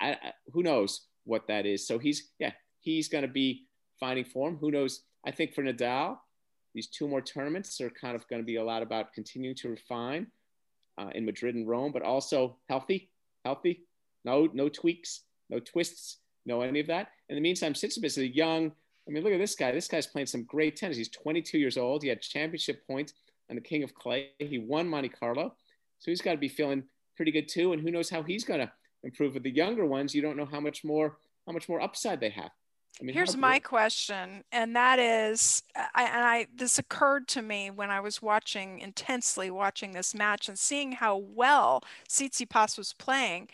I, 0.00 0.10
I, 0.10 0.32
who 0.52 0.62
knows 0.62 1.06
what 1.24 1.46
that 1.48 1.66
is. 1.66 1.86
So 1.86 1.98
he's, 1.98 2.30
yeah, 2.38 2.52
he's 2.80 3.08
going 3.08 3.22
to 3.22 3.28
be 3.28 3.66
finding 4.00 4.24
form. 4.24 4.56
Who 4.60 4.70
knows? 4.70 5.02
I 5.26 5.30
think 5.30 5.54
for 5.54 5.62
Nadal, 5.62 6.18
these 6.74 6.88
two 6.88 7.08
more 7.08 7.20
tournaments 7.20 7.80
are 7.80 7.90
kind 7.90 8.14
of 8.14 8.26
going 8.28 8.42
to 8.42 8.46
be 8.46 8.56
a 8.56 8.64
lot 8.64 8.82
about 8.82 9.12
continuing 9.12 9.56
to 9.56 9.68
refine 9.70 10.28
uh, 10.98 11.10
in 11.14 11.24
Madrid 11.24 11.54
and 11.54 11.68
Rome, 11.68 11.92
but 11.92 12.02
also 12.02 12.56
healthy, 12.68 13.10
healthy, 13.44 13.84
no, 14.24 14.48
no 14.52 14.68
tweaks, 14.68 15.22
no 15.50 15.60
twists, 15.60 16.18
no 16.44 16.62
any 16.62 16.80
of 16.80 16.86
that. 16.88 17.08
In 17.28 17.36
the 17.36 17.40
meantime, 17.40 17.74
Tsitsipas 17.74 18.04
is 18.04 18.18
a 18.18 18.34
young, 18.34 18.72
I 19.08 19.10
mean, 19.10 19.24
look 19.24 19.32
at 19.32 19.38
this 19.38 19.54
guy. 19.54 19.72
This 19.72 19.88
guy's 19.88 20.06
playing 20.06 20.26
some 20.26 20.44
great 20.44 20.76
tennis. 20.76 20.98
He's 20.98 21.08
22 21.08 21.58
years 21.58 21.78
old. 21.78 22.02
He 22.02 22.08
had 22.08 22.20
championship 22.20 22.86
points 22.86 23.14
and 23.48 23.56
the 23.56 23.62
King 23.62 23.82
of 23.82 23.94
Clay. 23.94 24.30
He 24.38 24.58
won 24.58 24.86
Monte 24.86 25.08
Carlo. 25.08 25.54
So 25.98 26.10
he's 26.10 26.20
got 26.20 26.32
to 26.32 26.38
be 26.38 26.48
feeling 26.48 26.84
pretty 27.16 27.32
good 27.32 27.48
too. 27.48 27.72
And 27.72 27.80
who 27.82 27.90
knows 27.90 28.10
how 28.10 28.22
he's 28.22 28.44
going 28.44 28.60
to 28.60 28.70
improve 29.02 29.34
with 29.34 29.42
the 29.44 29.50
younger 29.50 29.86
ones. 29.86 30.14
You 30.14 30.22
don't 30.22 30.36
know 30.36 30.44
how 30.44 30.60
much 30.60 30.84
more, 30.84 31.18
how 31.46 31.52
much 31.52 31.68
more 31.68 31.80
upside 31.80 32.20
they 32.20 32.30
have. 32.30 32.50
I 33.00 33.04
mean, 33.04 33.14
Here's 33.14 33.36
my 33.36 33.60
question, 33.60 34.42
and 34.50 34.74
that 34.74 34.98
is, 34.98 35.62
I, 35.76 36.02
and 36.02 36.24
I 36.24 36.46
this 36.52 36.80
occurred 36.80 37.28
to 37.28 37.42
me 37.42 37.70
when 37.70 37.90
I 37.90 38.00
was 38.00 38.20
watching 38.20 38.80
intensely 38.80 39.50
watching 39.50 39.92
this 39.92 40.16
match 40.16 40.48
and 40.48 40.58
seeing 40.58 40.92
how 40.92 41.16
well 41.16 41.84
Tsitsipas 42.08 42.76
was 42.76 42.94
playing. 42.94 43.50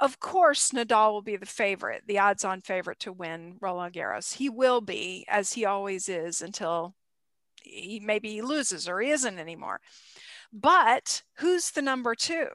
Of 0.00 0.20
course, 0.20 0.70
Nadal 0.70 1.12
will 1.12 1.22
be 1.22 1.36
the 1.36 1.46
favorite, 1.46 2.04
the 2.06 2.20
odds-on 2.20 2.60
favorite 2.60 3.00
to 3.00 3.12
win 3.12 3.56
Roland 3.60 3.94
Garros. 3.94 4.34
He 4.34 4.48
will 4.48 4.80
be, 4.80 5.24
as 5.28 5.52
he 5.52 5.64
always 5.64 6.08
is, 6.08 6.40
until 6.40 6.94
he 7.62 8.00
maybe 8.00 8.30
he 8.30 8.42
loses 8.42 8.88
or 8.88 9.00
he 9.00 9.10
isn't 9.10 9.38
anymore. 9.38 9.80
But 10.52 11.22
who's 11.38 11.70
the 11.70 11.82
number 11.82 12.14
two? 12.14 12.48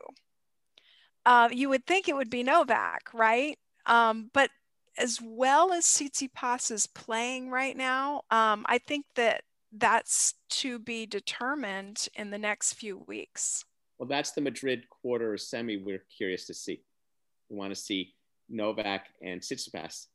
Uh, 1.25 1.49
you 1.51 1.69
would 1.69 1.86
think 1.86 2.08
it 2.08 2.15
would 2.15 2.29
be 2.29 2.43
Novak, 2.43 3.13
right? 3.13 3.58
Um, 3.86 4.29
but 4.34 4.49
as 4.97 5.19
well 5.21 5.73
as 5.73 5.86
Tsitsipas 5.86 6.71
is 6.71 6.88
playing 6.88 7.49
right 7.49 7.75
now, 7.75 8.21
um, 8.32 8.65
I 8.67 8.77
think 8.77 9.06
that 9.15 9.43
that's 9.71 10.36
to 10.49 10.79
be 10.79 11.06
determined 11.06 12.08
in 12.15 12.29
the 12.29 12.38
next 12.38 12.73
few 12.73 12.97
weeks. 13.08 13.65
Well, 13.97 14.08
that's 14.08 14.32
the 14.32 14.41
Madrid 14.41 14.89
quarter 14.89 15.34
or 15.34 15.38
semi 15.38 15.77
we're 15.77 16.06
curious 16.15 16.45
to 16.47 16.53
see. 16.53 16.84
We 17.53 17.59
want 17.59 17.71
to 17.73 17.79
see 17.79 18.13
Novak 18.49 19.05
and 19.21 19.39
Tsitsipas 19.39 20.07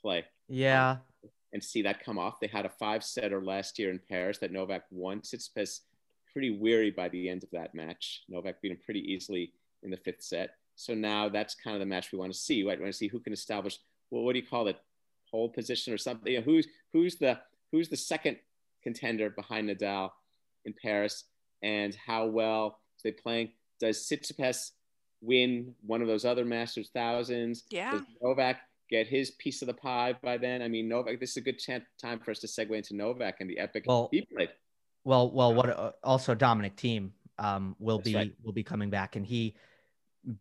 play. 0.00 0.24
Yeah. 0.48 0.90
Um, 0.90 1.30
and 1.52 1.62
see 1.62 1.82
that 1.82 2.04
come 2.04 2.18
off. 2.18 2.40
They 2.40 2.46
had 2.46 2.66
a 2.66 2.70
five 2.70 3.04
setter 3.04 3.42
last 3.42 3.78
year 3.78 3.90
in 3.90 4.00
Paris 4.10 4.38
that 4.38 4.52
Novak 4.52 4.84
won. 4.90 5.20
Tsitsipas 5.20 5.80
pretty 6.32 6.50
weary 6.50 6.90
by 6.90 7.08
the 7.08 7.28
end 7.28 7.42
of 7.42 7.50
that 7.52 7.74
match. 7.74 8.22
Novak 8.28 8.60
beat 8.60 8.72
him 8.72 8.78
pretty 8.84 9.00
easily 9.00 9.52
in 9.82 9.90
the 9.90 9.96
fifth 9.96 10.22
set. 10.22 10.50
So 10.76 10.94
now 10.94 11.28
that's 11.28 11.54
kind 11.54 11.74
of 11.74 11.80
the 11.80 11.86
match 11.86 12.12
we 12.12 12.18
want 12.18 12.32
to 12.32 12.38
see. 12.38 12.64
Right? 12.64 12.78
We 12.78 12.84
want 12.84 12.94
to 12.94 12.98
see 12.98 13.08
who 13.08 13.20
can 13.20 13.32
establish 13.32 13.78
well, 14.10 14.22
what 14.22 14.32
do 14.32 14.38
you 14.38 14.46
call 14.46 14.68
it, 14.68 14.78
pole 15.30 15.50
position 15.50 15.92
or 15.92 15.98
something. 15.98 16.32
You 16.32 16.38
know, 16.38 16.44
who's 16.44 16.66
who's 16.92 17.16
the 17.16 17.38
who's 17.72 17.88
the 17.88 17.96
second 17.96 18.38
contender 18.82 19.30
behind 19.30 19.68
Nadal 19.68 20.10
in 20.64 20.74
Paris, 20.80 21.24
and 21.62 21.94
how 21.94 22.26
well 22.26 22.78
they 23.04 23.12
playing? 23.12 23.50
Does 23.80 23.98
Tsitsipas 23.98 24.70
win 25.20 25.74
one 25.84 26.02
of 26.02 26.08
those 26.08 26.24
other 26.24 26.44
Masters 26.44 26.90
thousands? 26.92 27.64
Yeah. 27.70 27.92
Does 27.92 28.02
Novak 28.22 28.60
get 28.90 29.06
his 29.06 29.32
piece 29.32 29.62
of 29.62 29.68
the 29.68 29.74
pie 29.74 30.14
by 30.22 30.38
then? 30.38 30.62
I 30.62 30.68
mean, 30.68 30.88
Novak. 30.88 31.20
This 31.20 31.30
is 31.30 31.36
a 31.38 31.42
good 31.42 31.58
chance, 31.58 31.84
time 32.00 32.20
for 32.20 32.30
us 32.30 32.38
to 32.40 32.46
segue 32.46 32.74
into 32.76 32.94
Novak 32.94 33.36
and 33.40 33.48
the 33.48 33.58
epic 33.58 33.84
well, 33.86 34.08
he 34.12 34.26
played. 34.34 34.50
Well, 35.04 35.30
well, 35.30 35.54
what 35.54 35.70
uh, 35.70 35.92
also 36.02 36.34
Dominic 36.34 36.76
Thiem 36.76 37.10
um, 37.38 37.76
will 37.78 37.98
That's 37.98 38.08
be 38.10 38.14
right. 38.14 38.32
will 38.42 38.52
be 38.52 38.62
coming 38.62 38.90
back, 38.90 39.16
and 39.16 39.24
he 39.24 39.56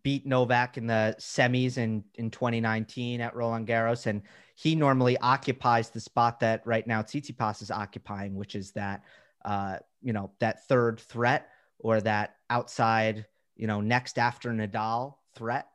beat 0.04 0.26
Novak 0.26 0.78
in 0.78 0.88
the 0.88 1.16
semis 1.20 1.78
in 1.78 2.04
in 2.16 2.30
2019 2.32 3.22
at 3.22 3.36
Roland 3.36 3.68
Garros, 3.68 4.08
and 4.08 4.22
he 4.56 4.76
normally 4.76 5.18
occupies 5.20 5.90
the 5.90 6.00
spot 6.00 6.40
that 6.40 6.66
right 6.66 6.86
now 6.86 7.02
Tsitsipas 7.02 7.62
is 7.62 7.72
occupying, 7.72 8.36
which 8.36 8.56
is 8.56 8.72
that 8.72 9.04
uh, 9.46 9.78
you 10.02 10.14
know 10.14 10.32
that 10.40 10.68
third 10.68 11.00
threat 11.00 11.50
or 11.80 12.02
that 12.02 12.36
outside 12.50 13.26
you 13.58 13.68
know 13.68 13.82
next 13.82 14.18
after 14.18 14.52
Nadal 14.52 15.16
threat. 15.36 15.68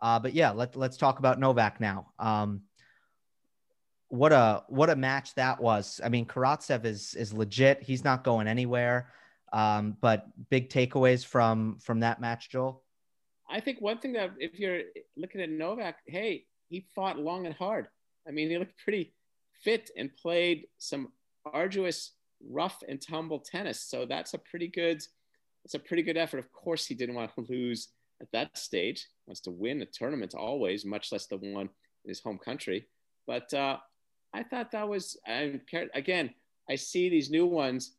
Uh, 0.00 0.18
but 0.18 0.34
yeah, 0.34 0.50
let 0.50 0.76
let's 0.76 0.96
talk 0.96 1.18
about 1.18 1.38
Novak 1.38 1.80
now. 1.80 2.08
Um, 2.18 2.62
what 4.08 4.32
a 4.32 4.64
what 4.68 4.90
a 4.90 4.96
match 4.96 5.34
that 5.34 5.60
was. 5.60 6.00
I 6.04 6.08
mean, 6.08 6.26
Karatsev 6.26 6.84
is 6.84 7.14
is 7.14 7.32
legit. 7.32 7.82
He's 7.82 8.04
not 8.04 8.24
going 8.24 8.48
anywhere. 8.48 9.12
Um, 9.52 9.96
but 10.00 10.26
big 10.50 10.68
takeaways 10.68 11.24
from 11.24 11.78
from 11.80 12.00
that 12.00 12.20
match, 12.20 12.50
Joel. 12.50 12.82
I 13.50 13.60
think 13.60 13.80
one 13.80 13.98
thing 13.98 14.12
that 14.12 14.32
if 14.38 14.58
you're 14.58 14.82
looking 15.16 15.40
at 15.40 15.48
Novak, 15.48 15.96
hey, 16.06 16.44
he 16.68 16.86
fought 16.94 17.18
long 17.18 17.46
and 17.46 17.54
hard. 17.54 17.88
I 18.26 18.30
mean, 18.30 18.50
he 18.50 18.58
looked 18.58 18.78
pretty 18.78 19.14
fit 19.62 19.90
and 19.96 20.14
played 20.16 20.66
some 20.76 21.12
arduous, 21.46 22.12
rough 22.46 22.82
and 22.86 23.00
tumble 23.00 23.40
tennis. 23.40 23.80
So 23.80 24.04
that's 24.04 24.34
a 24.34 24.38
pretty 24.38 24.68
good, 24.68 25.02
that's 25.64 25.74
a 25.74 25.78
pretty 25.78 26.02
good 26.02 26.16
effort. 26.16 26.38
Of 26.38 26.52
course, 26.52 26.86
he 26.86 26.94
didn't 26.94 27.14
want 27.14 27.34
to 27.34 27.46
lose 27.48 27.88
at 28.20 28.30
that 28.32 28.56
stage. 28.56 29.00
He 29.02 29.30
wants 29.30 29.40
to 29.42 29.50
win 29.50 29.82
a 29.82 29.86
tournament 29.86 30.34
always, 30.34 30.84
much 30.84 31.12
less 31.12 31.26
the 31.26 31.36
one 31.36 31.68
in 32.04 32.08
his 32.08 32.20
home 32.20 32.38
country. 32.38 32.86
But 33.26 33.52
uh, 33.52 33.78
I 34.34 34.42
thought 34.42 34.72
that 34.72 34.88
was, 34.88 35.18
and 35.26 35.60
again, 35.94 36.30
I 36.70 36.76
see 36.76 37.08
these 37.08 37.30
new 37.30 37.46
ones. 37.46 37.92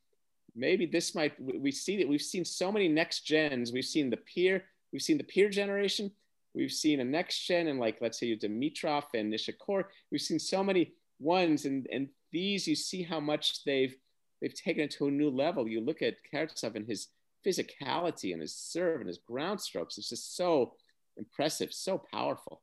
Maybe 0.55 0.85
this 0.85 1.13
might 1.13 1.33
we 1.39 1.71
see 1.71 1.97
that 1.97 2.07
we've 2.07 2.21
seen 2.21 2.43
so 2.43 2.71
many 2.71 2.87
next 2.87 3.21
gens. 3.21 3.71
We've 3.71 3.85
seen 3.85 4.09
the 4.09 4.17
peer 4.17 4.63
We've 4.91 5.01
seen 5.01 5.17
the 5.17 5.23
peer 5.23 5.49
generation. 5.49 6.11
We've 6.53 6.71
seen 6.71 6.99
a 6.99 7.03
next 7.03 7.45
gen 7.45 7.67
and 7.67 7.79
like, 7.79 7.97
let's 8.01 8.19
say 8.19 8.27
you 8.27 8.37
Dimitrov 8.37 9.03
and 9.13 9.31
Nishikori. 9.31 9.85
We've 10.11 10.21
seen 10.21 10.39
so 10.39 10.63
many 10.63 10.93
ones 11.19 11.65
and, 11.65 11.87
and 11.91 12.09
these, 12.31 12.67
you 12.67 12.75
see 12.75 13.03
how 13.03 13.19
much 13.19 13.63
they've, 13.65 13.95
they've 14.41 14.53
taken 14.53 14.83
it 14.83 14.91
to 14.91 15.07
a 15.07 15.11
new 15.11 15.29
level. 15.29 15.67
You 15.67 15.81
look 15.81 16.01
at 16.01 16.17
Karatsev 16.33 16.75
and 16.75 16.87
his 16.87 17.07
physicality 17.45 18.33
and 18.33 18.41
his 18.41 18.55
serve 18.55 18.99
and 19.01 19.07
his 19.07 19.17
ground 19.17 19.61
strokes. 19.61 19.97
It's 19.97 20.09
just 20.09 20.35
so 20.35 20.73
impressive, 21.17 21.73
so 21.73 22.01
powerful. 22.11 22.61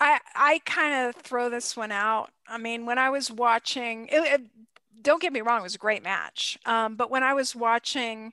I 0.00 0.20
I 0.34 0.60
kind 0.64 1.08
of 1.08 1.22
throw 1.22 1.48
this 1.50 1.76
one 1.76 1.92
out. 1.92 2.30
I 2.46 2.58
mean, 2.58 2.86
when 2.86 2.98
I 2.98 3.10
was 3.10 3.30
watching, 3.30 4.06
it, 4.08 4.20
it, 4.20 4.42
don't 5.02 5.22
get 5.22 5.32
me 5.32 5.40
wrong, 5.40 5.60
it 5.60 5.64
was 5.64 5.74
a 5.74 5.78
great 5.78 6.02
match. 6.02 6.58
Um, 6.66 6.96
but 6.96 7.10
when 7.10 7.22
I 7.22 7.34
was 7.34 7.54
watching 7.54 8.32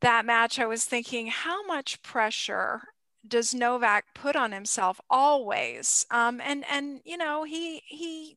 that 0.00 0.26
match, 0.26 0.58
I 0.58 0.66
was 0.66 0.84
thinking, 0.84 1.28
how 1.28 1.64
much 1.66 2.02
pressure 2.02 2.82
does 3.26 3.54
Novak 3.54 4.14
put 4.14 4.36
on 4.36 4.52
himself 4.52 5.00
always? 5.08 6.04
Um, 6.10 6.40
and 6.44 6.64
and 6.70 7.00
you 7.04 7.16
know 7.16 7.44
he 7.44 7.82
he 7.86 8.36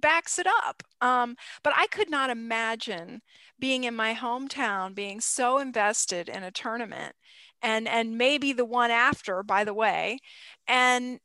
backs 0.00 0.38
it 0.38 0.46
up. 0.46 0.82
Um, 1.00 1.36
but 1.62 1.72
I 1.76 1.86
could 1.88 2.10
not 2.10 2.30
imagine 2.30 3.20
being 3.58 3.84
in 3.84 3.94
my 3.94 4.14
hometown, 4.14 4.94
being 4.94 5.20
so 5.20 5.58
invested 5.58 6.28
in 6.28 6.42
a 6.42 6.50
tournament, 6.50 7.14
and 7.62 7.88
and 7.88 8.18
maybe 8.18 8.52
the 8.52 8.64
one 8.64 8.90
after, 8.90 9.42
by 9.42 9.64
the 9.64 9.74
way, 9.74 10.18
and 10.68 11.18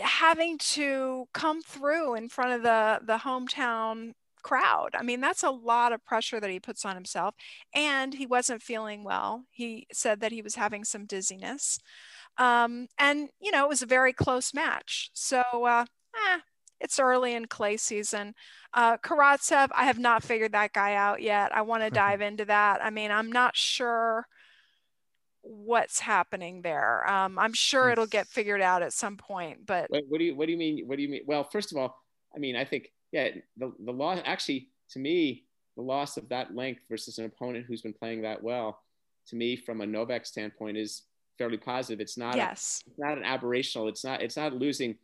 having 0.00 0.58
to 0.58 1.26
come 1.34 1.62
through 1.62 2.14
in 2.14 2.28
front 2.28 2.52
of 2.52 2.62
the 2.62 3.00
the 3.04 3.18
hometown 3.18 4.12
crowd. 4.42 4.90
I 4.94 5.02
mean, 5.02 5.20
that's 5.20 5.42
a 5.42 5.50
lot 5.50 5.92
of 5.92 6.04
pressure 6.04 6.40
that 6.40 6.50
he 6.50 6.60
puts 6.60 6.84
on 6.84 6.94
himself. 6.94 7.34
And 7.74 8.14
he 8.14 8.26
wasn't 8.26 8.62
feeling 8.62 9.04
well. 9.04 9.44
He 9.50 9.86
said 9.92 10.20
that 10.20 10.32
he 10.32 10.42
was 10.42 10.56
having 10.56 10.84
some 10.84 11.06
dizziness. 11.06 11.78
Um, 12.38 12.88
and, 12.98 13.28
you 13.40 13.50
know, 13.50 13.64
it 13.64 13.68
was 13.68 13.82
a 13.82 13.86
very 13.86 14.12
close 14.12 14.52
match. 14.54 15.10
So, 15.14 15.42
uh, 15.52 15.86
eh, 16.14 16.38
it's 16.82 16.98
early 16.98 17.34
in 17.34 17.46
clay 17.46 17.76
season. 17.76 18.34
Uh, 18.74 18.96
Karatsev, 18.98 19.68
I 19.74 19.84
have 19.84 19.98
not 19.98 20.22
figured 20.22 20.52
that 20.52 20.72
guy 20.72 20.94
out 20.94 21.22
yet. 21.22 21.54
I 21.54 21.62
want 21.62 21.84
to 21.84 21.90
dive 21.90 22.20
into 22.20 22.44
that. 22.46 22.84
I 22.84 22.90
mean, 22.90 23.10
I'm 23.10 23.30
not 23.30 23.56
sure 23.56 24.26
what's 25.42 26.00
happening 26.00 26.62
there. 26.62 27.08
Um, 27.08 27.38
I'm 27.38 27.52
sure 27.52 27.90
it'll 27.90 28.06
get 28.06 28.26
figured 28.26 28.60
out 28.60 28.82
at 28.82 28.92
some 28.92 29.16
point. 29.16 29.64
But 29.66 29.90
what, 29.90 30.02
what 30.08 30.18
do 30.18 30.24
you 30.24 30.34
what 30.34 30.46
do 30.46 30.52
you 30.52 30.58
mean? 30.58 30.84
What 30.86 30.96
do 30.96 31.02
you 31.02 31.08
mean? 31.08 31.22
Well, 31.26 31.44
first 31.44 31.72
of 31.72 31.78
all, 31.78 32.02
I 32.34 32.38
mean, 32.38 32.56
I 32.56 32.64
think 32.64 32.88
yeah, 33.12 33.28
the, 33.56 33.72
the 33.84 33.92
loss 33.92 34.20
actually 34.24 34.68
to 34.90 34.98
me, 34.98 35.44
the 35.76 35.82
loss 35.82 36.16
of 36.16 36.28
that 36.30 36.54
length 36.54 36.82
versus 36.88 37.18
an 37.18 37.24
opponent 37.24 37.66
who's 37.66 37.82
been 37.82 37.92
playing 37.92 38.22
that 38.22 38.42
well, 38.42 38.80
to 39.28 39.36
me, 39.36 39.56
from 39.56 39.80
a 39.80 39.86
Novak 39.86 40.26
standpoint, 40.26 40.76
is 40.76 41.02
fairly 41.38 41.58
positive. 41.58 42.00
It's 42.00 42.18
not 42.18 42.36
yes. 42.36 42.82
A, 42.86 42.90
it's 42.90 42.98
not 42.98 43.18
an 43.18 43.24
aberrational. 43.24 43.88
It's 43.88 44.04
not 44.04 44.22
it's 44.22 44.36
not 44.36 44.54
losing 44.54 44.96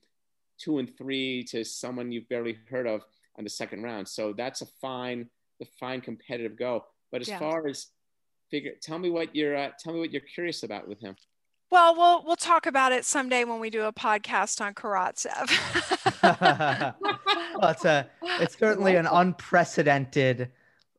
two 0.59 0.79
and 0.79 0.97
three 0.97 1.45
to 1.45 1.65
someone 1.65 2.13
you've 2.13 2.29
barely 2.29 2.59
heard 2.71 2.87
of 2.87 3.03
on 3.37 3.45
the 3.45 3.51
second 3.51 3.83
round. 3.83 4.09
So 4.09 4.33
that's 4.37 4.61
a 4.63 4.67
fine, 4.81 5.29
the 5.61 5.67
fine 5.79 6.01
competitive 6.01 6.59
go. 6.59 6.85
But 7.11 7.23
as 7.23 7.31
far 7.31 7.67
as 7.67 7.87
figure, 8.51 8.73
tell 8.83 8.99
me 8.99 9.11
what 9.11 9.35
you're 9.35 9.57
uh, 9.57 9.71
tell 9.79 9.93
me 9.93 10.01
what 10.01 10.13
you're 10.13 10.21
curious 10.21 10.63
about 10.63 10.89
with 10.89 11.01
him. 11.01 11.17
Well, 11.71 11.95
we'll 11.97 12.25
we'll 12.25 12.37
talk 12.37 12.67
about 12.67 12.93
it 12.93 13.05
someday 13.05 13.45
when 13.45 13.61
we 13.61 13.71
do 13.71 13.85
a 13.85 13.93
podcast 13.93 14.61
on 14.61 14.75
Karatsev. 14.75 15.49
well, 17.61 17.71
it's 17.71 17.85
a 17.85 18.09
it's 18.41 18.59
certainly 18.59 18.97
an 18.97 19.07
unprecedented 19.07 20.51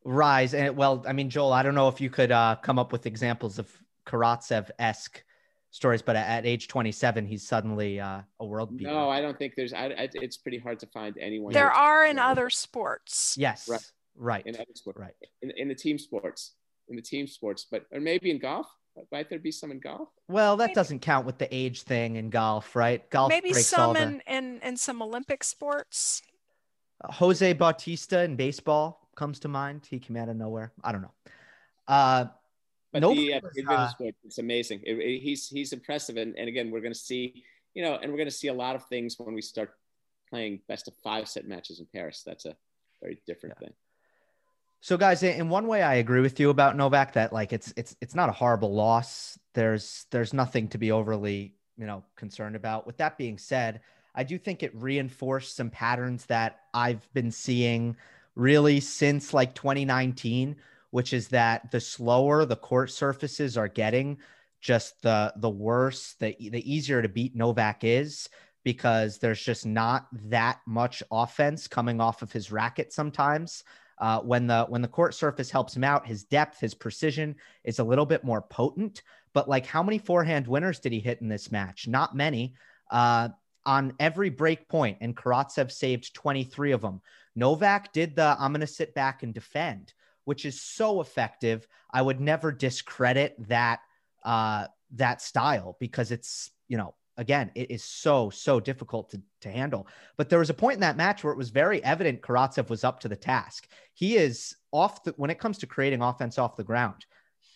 rise, 0.04 0.54
and 0.54 0.65
it, 0.65 0.76
well, 0.76 1.04
I 1.08 1.13
mean, 1.13 1.30
Joel, 1.30 1.54
I 1.54 1.63
don't 1.63 1.76
know 1.76 1.88
if 1.88 2.00
you 2.00 2.10
could 2.10 2.32
uh, 2.32 2.56
come 2.62 2.80
up 2.80 2.91
with 2.91 3.06
examples 3.06 3.60
of 3.60 3.67
Karatsev 4.06 4.69
esque 4.80 5.24
stories, 5.71 6.01
but 6.01 6.15
at 6.15 6.45
age 6.45 6.67
27, 6.67 7.25
he's 7.25 7.47
suddenly 7.47 7.99
uh, 7.99 8.21
a 8.39 8.45
world 8.45 8.75
beater. 8.75 8.91
No, 8.91 9.10
I 9.10 9.21
don't 9.21 9.38
think 9.38 9.53
there's. 9.55 9.73
I, 9.73 9.86
I, 9.86 10.10
it's 10.13 10.38
pretty 10.38 10.58
hard 10.58 10.79
to 10.79 10.88
find 10.88 11.17
anyone. 11.19 11.53
There 11.53 11.71
are 11.71 12.05
in 12.05 12.19
other 12.19 12.49
sports. 12.49 13.36
Yes, 13.38 13.67
right, 13.67 13.91
right, 14.15 14.45
in 14.45 14.55
other 14.55 14.65
sports, 14.73 14.99
right, 14.99 15.13
in, 15.41 15.51
in 15.58 15.67
the 15.67 15.75
team 15.75 15.97
sports, 15.97 16.53
in 16.88 16.95
the 16.95 17.01
team 17.01 17.27
sports, 17.27 17.65
but 17.69 17.86
or 17.91 17.99
maybe 17.99 18.32
in 18.32 18.39
golf 18.39 18.67
might 19.12 19.29
there 19.29 19.39
be 19.39 19.51
some 19.51 19.71
in 19.71 19.79
golf? 19.79 20.10
Well, 20.27 20.58
that 20.58 20.73
doesn't 20.73 20.99
count 20.99 21.25
with 21.25 21.38
the 21.38 21.53
age 21.55 21.84
thing 21.84 22.15
in 22.15 22.29
golf, 22.29 22.75
right? 22.75 23.08
Golf 23.10 23.29
maybe 23.29 23.53
some 23.53 23.93
the... 23.93 24.01
in, 24.01 24.21
in 24.27 24.60
in 24.62 24.77
some 24.77 25.01
Olympic 25.01 25.43
sports. 25.43 26.21
Uh, 27.03 27.12
Jose 27.13 27.53
Bautista 27.53 28.23
in 28.23 28.36
baseball 28.36 29.10
comes 29.15 29.39
to 29.39 29.47
mind. 29.47 29.88
He 29.89 29.99
came 29.99 30.17
out 30.17 30.29
of 30.29 30.36
nowhere. 30.36 30.71
I 30.84 30.91
don't 30.91 31.01
know. 31.01 31.13
Uh, 31.88 32.25
but 32.91 33.02
the 33.02 33.34
uh, 33.67 33.89
sport, 33.89 34.15
it's 34.23 34.38
amazing. 34.38 34.82
It, 34.84 34.93
it, 34.93 35.19
he's 35.19 35.47
he's 35.47 35.73
impressive, 35.73 36.17
and, 36.17 36.36
and 36.38 36.47
again, 36.47 36.71
we're 36.71 36.82
going 36.82 36.93
to 36.93 36.99
see, 36.99 37.43
you 37.73 37.84
know, 37.84 37.95
and 38.02 38.12
we're 38.12 38.17
going 38.17 38.30
to 38.30 38.36
see 38.36 38.47
a 38.47 38.54
lot 38.54 38.75
of 38.75 38.86
things 38.88 39.15
when 39.17 39.36
we 39.36 39.41
start 39.41 39.71
playing 40.30 40.62
best 40.67 40.88
of 40.88 40.93
five 41.04 41.28
set 41.28 41.47
matches 41.47 41.80
in 41.80 41.88
Paris. 41.93 42.23
That's 42.25 42.45
a 42.45 42.56
very 43.02 43.21
different 43.28 43.56
yeah. 43.60 43.67
thing. 43.67 43.75
So 44.82 44.97
guys, 44.97 45.23
in 45.23 45.49
one 45.49 45.67
way 45.67 45.84
I 45.84 45.95
agree 45.95 46.21
with 46.21 46.39
you 46.39 46.49
about 46.49 46.78
Novak 46.78 47.13
that 47.13 47.34
like 47.34 47.52
it's 47.52 47.73
it's 47.75 47.95
it's 48.02 48.15
not 48.15 48.30
a 48.30 48.34
horrible 48.34 48.73
loss. 48.73 49.38
There's 49.54 50.06
there's 50.12 50.34
nothing 50.34 50.69
to 50.69 50.78
be 50.78 50.91
overly, 50.91 51.56
you 51.78 51.86
know, 51.86 52.04
concerned 52.15 52.56
about. 52.56 52.88
With 52.88 52.97
that 52.97 53.17
being 53.17 53.38
said, 53.38 53.82
I 54.15 54.23
do 54.23 54.38
think 54.38 54.63
it 54.63 54.73
reinforced 54.73 55.56
some 55.56 55.69
patterns 55.69 56.25
that 56.28 56.62
I've 56.73 57.12
been 57.13 57.32
seeing 57.32 57.97
really 58.36 58.80
since 58.80 59.34
like 59.34 59.54
2019, 59.54 60.56
which 60.91 61.13
is 61.13 61.28
that 61.30 61.71
the 61.71 61.80
slower 61.80 62.45
the 62.45 62.56
court 62.56 62.91
surfaces 62.91 63.58
are 63.58 63.67
getting, 63.67 64.17
just 64.62 65.02
the 65.02 65.34
the 65.38 65.49
worse, 65.49 66.15
the 66.19 66.36
the 66.39 66.71
easier 66.71 67.02
to 67.02 67.10
beat 67.10 67.36
Novak 67.36 67.84
is 67.84 68.30
because 68.63 69.17
there's 69.17 69.41
just 69.41 69.65
not 69.65 70.08
that 70.12 70.60
much 70.67 71.02
offense 71.12 71.67
coming 71.67 72.02
off 72.02 72.21
of 72.21 72.32
his 72.32 72.52
racket 72.52 72.91
sometimes. 72.91 73.63
Uh, 73.99 74.19
when 74.19 74.47
the 74.47 74.65
when 74.69 74.82
the 74.82 74.88
court 74.88 75.13
surface 75.13 75.52
helps 75.52 75.75
him 75.75 75.84
out, 75.84 76.08
his 76.08 76.23
depth, 76.23 76.60
his 76.60 76.73
precision 76.73 77.36
is 77.63 77.80
a 77.80 77.84
little 77.84 78.06
bit 78.06 78.23
more 78.23 78.41
potent. 78.41 79.02
But 79.34 79.49
like, 79.49 79.65
how 79.65 79.84
many 79.84 79.97
forehand 79.97 80.47
winners 80.47 80.80
did 80.80 80.91
he 80.91 80.99
hit 80.99 81.21
in 81.21 81.28
this 81.28 81.52
match? 81.52 81.88
Not 81.88 82.15
many. 82.15 82.54
Uh, 82.89 83.30
on 83.65 83.93
every 83.99 84.30
break 84.30 84.67
point, 84.67 84.97
and 85.02 85.15
Karatsev 85.15 85.71
saved 85.71 86.13
23 86.15 86.71
of 86.71 86.82
them. 86.82 87.02
Novak 87.36 87.93
did 87.93 88.15
the 88.15 88.36
I'm 88.39 88.52
going 88.52 88.62
to 88.62 88.67
sit 88.67 88.95
back 88.95 89.21
and 89.21 89.34
defend, 89.34 89.93
which 90.30 90.46
is 90.46 90.62
so 90.62 91.02
effective. 91.02 91.68
I 91.92 92.04
would 92.04 92.22
never 92.22 92.52
discredit 92.52 93.36
that 93.48 93.80
uh, 94.24 94.68
that 94.92 95.24
style 95.24 95.76
because 95.80 96.12
it's 96.12 96.52
you 96.68 96.78
know 96.78 96.94
again 97.18 97.50
it 97.56 97.72
is 97.72 97.84
so 97.84 98.30
so 98.30 98.60
difficult 98.60 99.10
to 99.10 99.22
to 99.42 99.50
handle. 99.50 99.88
But 100.18 100.30
there 100.30 100.38
was 100.38 100.52
a 100.52 100.54
point 100.54 100.76
in 100.76 100.82
that 100.82 100.98
match 100.98 101.24
where 101.24 101.34
it 101.34 101.38
was 101.38 101.50
very 101.50 101.84
evident 101.84 102.22
Karatsev 102.22 102.70
was 102.70 102.84
up 102.84 103.00
to 103.00 103.08
the 103.08 103.15
task. 103.15 103.68
He 103.96 104.18
is 104.18 104.56
off 104.72 105.04
the 105.04 105.15
when 105.18 105.32
it 105.32 105.39
comes 105.39 105.58
to 105.58 105.65
creating 105.65 106.04
offense 106.04 106.38
off 106.38 106.58
the 106.58 106.63
ground. 106.63 107.08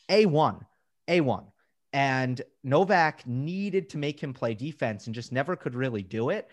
A 0.10 0.26
one, 0.26 0.66
a 1.08 1.22
one. 1.22 1.46
And 1.94 2.42
Novak 2.64 3.28
needed 3.28 3.90
to 3.90 4.00
make 4.00 4.20
him 4.20 4.34
play 4.34 4.56
defense 4.56 5.06
and 5.06 5.14
just 5.14 5.32
never 5.32 5.56
could 5.56 5.76
really 5.76 6.02
do 6.02 6.32
it. 6.32 6.50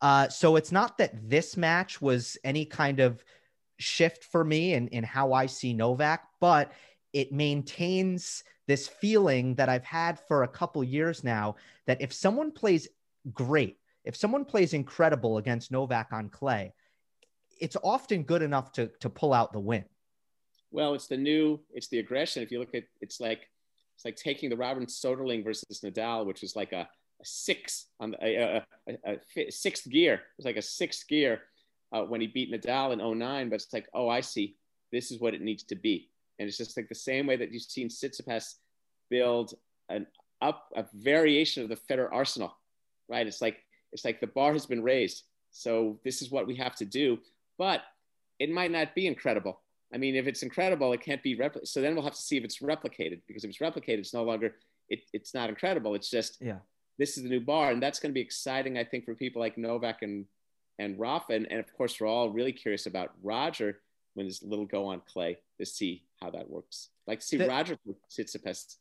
Uh, 0.00 0.28
so 0.28 0.54
it's 0.54 0.70
not 0.70 0.98
that 0.98 1.28
this 1.28 1.56
match 1.56 2.00
was 2.00 2.38
any 2.44 2.64
kind 2.64 3.00
of 3.00 3.24
shift 3.78 4.24
for 4.24 4.44
me 4.44 4.74
in, 4.74 4.88
in 4.88 5.04
how 5.04 5.32
I 5.32 5.46
see 5.46 5.72
Novak, 5.72 6.26
but 6.40 6.72
it 7.12 7.32
maintains 7.32 8.44
this 8.66 8.88
feeling 8.88 9.54
that 9.56 9.68
I've 9.68 9.84
had 9.84 10.18
for 10.18 10.42
a 10.42 10.48
couple 10.48 10.82
years 10.82 11.22
now 11.22 11.56
that 11.86 12.00
if 12.00 12.12
someone 12.12 12.50
plays 12.50 12.88
great, 13.32 13.78
if 14.04 14.16
someone 14.16 14.44
plays 14.44 14.74
incredible 14.74 15.38
against 15.38 15.70
Novak 15.70 16.12
on 16.12 16.28
clay, 16.28 16.72
it's 17.60 17.76
often 17.82 18.22
good 18.22 18.42
enough 18.42 18.72
to 18.72 18.90
to 19.00 19.08
pull 19.08 19.32
out 19.32 19.52
the 19.52 19.60
win. 19.60 19.84
Well, 20.70 20.94
it's 20.94 21.06
the 21.06 21.16
new, 21.16 21.60
it's 21.72 21.88
the 21.88 22.00
aggression. 22.00 22.42
If 22.42 22.50
you 22.50 22.58
look 22.58 22.74
at, 22.74 22.84
it's 23.00 23.20
like 23.20 23.48
it's 23.94 24.04
like 24.04 24.16
taking 24.16 24.50
the 24.50 24.56
Robin 24.56 24.86
Soderling 24.86 25.44
versus 25.44 25.80
Nadal, 25.84 26.26
which 26.26 26.42
was 26.42 26.56
like 26.56 26.72
a 26.72 26.88
a 27.20 27.24
six 27.24 27.86
on 28.00 28.10
the, 28.10 28.24
a, 28.24 28.64
a, 28.88 29.18
a, 29.36 29.50
sixth 29.50 29.88
gear. 29.88 30.14
It 30.14 30.20
was 30.36 30.46
like 30.46 30.56
a 30.56 30.62
sixth 30.62 31.06
gear 31.06 31.42
uh, 31.94 32.02
when 32.02 32.20
he 32.20 32.26
beat 32.26 32.52
Nadal 32.52 32.92
in 32.92 33.18
09. 33.18 33.48
But 33.48 33.56
it's 33.56 33.72
like, 33.72 33.88
oh, 33.94 34.08
I 34.08 34.20
see. 34.20 34.56
This 34.92 35.10
is 35.10 35.20
what 35.20 35.34
it 35.34 35.40
needs 35.40 35.62
to 35.64 35.74
be. 35.74 36.10
And 36.38 36.48
it's 36.48 36.58
just 36.58 36.76
like 36.76 36.88
the 36.88 36.94
same 36.94 37.26
way 37.26 37.36
that 37.36 37.52
you've 37.52 37.62
seen 37.62 37.88
Tsitsipas 37.88 38.54
build 39.08 39.54
an 39.88 40.06
up 40.42 40.68
a 40.76 40.84
variation 40.94 41.62
of 41.62 41.68
the 41.68 41.76
Federer 41.76 42.08
arsenal, 42.12 42.56
right? 43.08 43.26
It's 43.26 43.40
like 43.40 43.58
it's 43.92 44.04
like 44.04 44.20
the 44.20 44.26
bar 44.26 44.52
has 44.52 44.66
been 44.66 44.82
raised. 44.82 45.22
So 45.52 45.98
this 46.04 46.20
is 46.20 46.30
what 46.30 46.46
we 46.46 46.56
have 46.56 46.74
to 46.76 46.84
do. 46.84 47.18
But 47.56 47.82
it 48.40 48.50
might 48.50 48.72
not 48.72 48.94
be 48.94 49.06
incredible. 49.06 49.60
I 49.92 49.96
mean, 49.96 50.16
if 50.16 50.26
it's 50.26 50.42
incredible, 50.42 50.92
it 50.92 51.00
can't 51.00 51.22
be 51.22 51.36
replicated. 51.36 51.68
So 51.68 51.80
then 51.80 51.94
we'll 51.94 52.02
have 52.04 52.14
to 52.14 52.20
see 52.20 52.36
if 52.36 52.42
it's 52.44 52.58
replicated 52.58 53.20
because 53.28 53.44
if 53.44 53.50
it's 53.50 53.58
replicated, 53.58 53.98
it's 53.98 54.14
no 54.14 54.24
longer 54.24 54.56
it, 54.88 55.02
it's 55.12 55.34
not 55.34 55.48
incredible. 55.48 55.94
It's 55.94 56.10
just 56.10 56.38
yeah 56.40 56.58
this 56.98 57.16
is 57.16 57.24
the 57.24 57.28
new 57.28 57.40
bar, 57.40 57.70
and 57.70 57.82
that's 57.82 57.98
going 57.98 58.10
to 58.10 58.14
be 58.14 58.20
exciting, 58.20 58.78
I 58.78 58.84
think, 58.84 59.04
for 59.04 59.14
people 59.14 59.40
like 59.40 59.58
Novak 59.58 60.02
and 60.02 60.26
and 60.78 60.98
Rafa, 60.98 61.32
and, 61.32 61.46
and 61.50 61.60
of 61.60 61.72
course, 61.76 62.00
we're 62.00 62.06
all 62.06 62.30
really 62.30 62.52
curious 62.52 62.86
about 62.86 63.12
Roger 63.22 63.80
when 64.14 64.26
this 64.26 64.42
little 64.42 64.66
go 64.66 64.86
on 64.86 65.02
clay 65.06 65.38
to 65.58 65.66
see 65.66 66.04
how 66.20 66.30
that 66.30 66.48
works. 66.48 66.88
Like 67.06 67.22
see 67.22 67.36
Roger 67.36 67.76
sits 68.08 68.32
the, 68.32 68.38
Roger 68.44 68.54
Tsitsipas. 68.54 68.76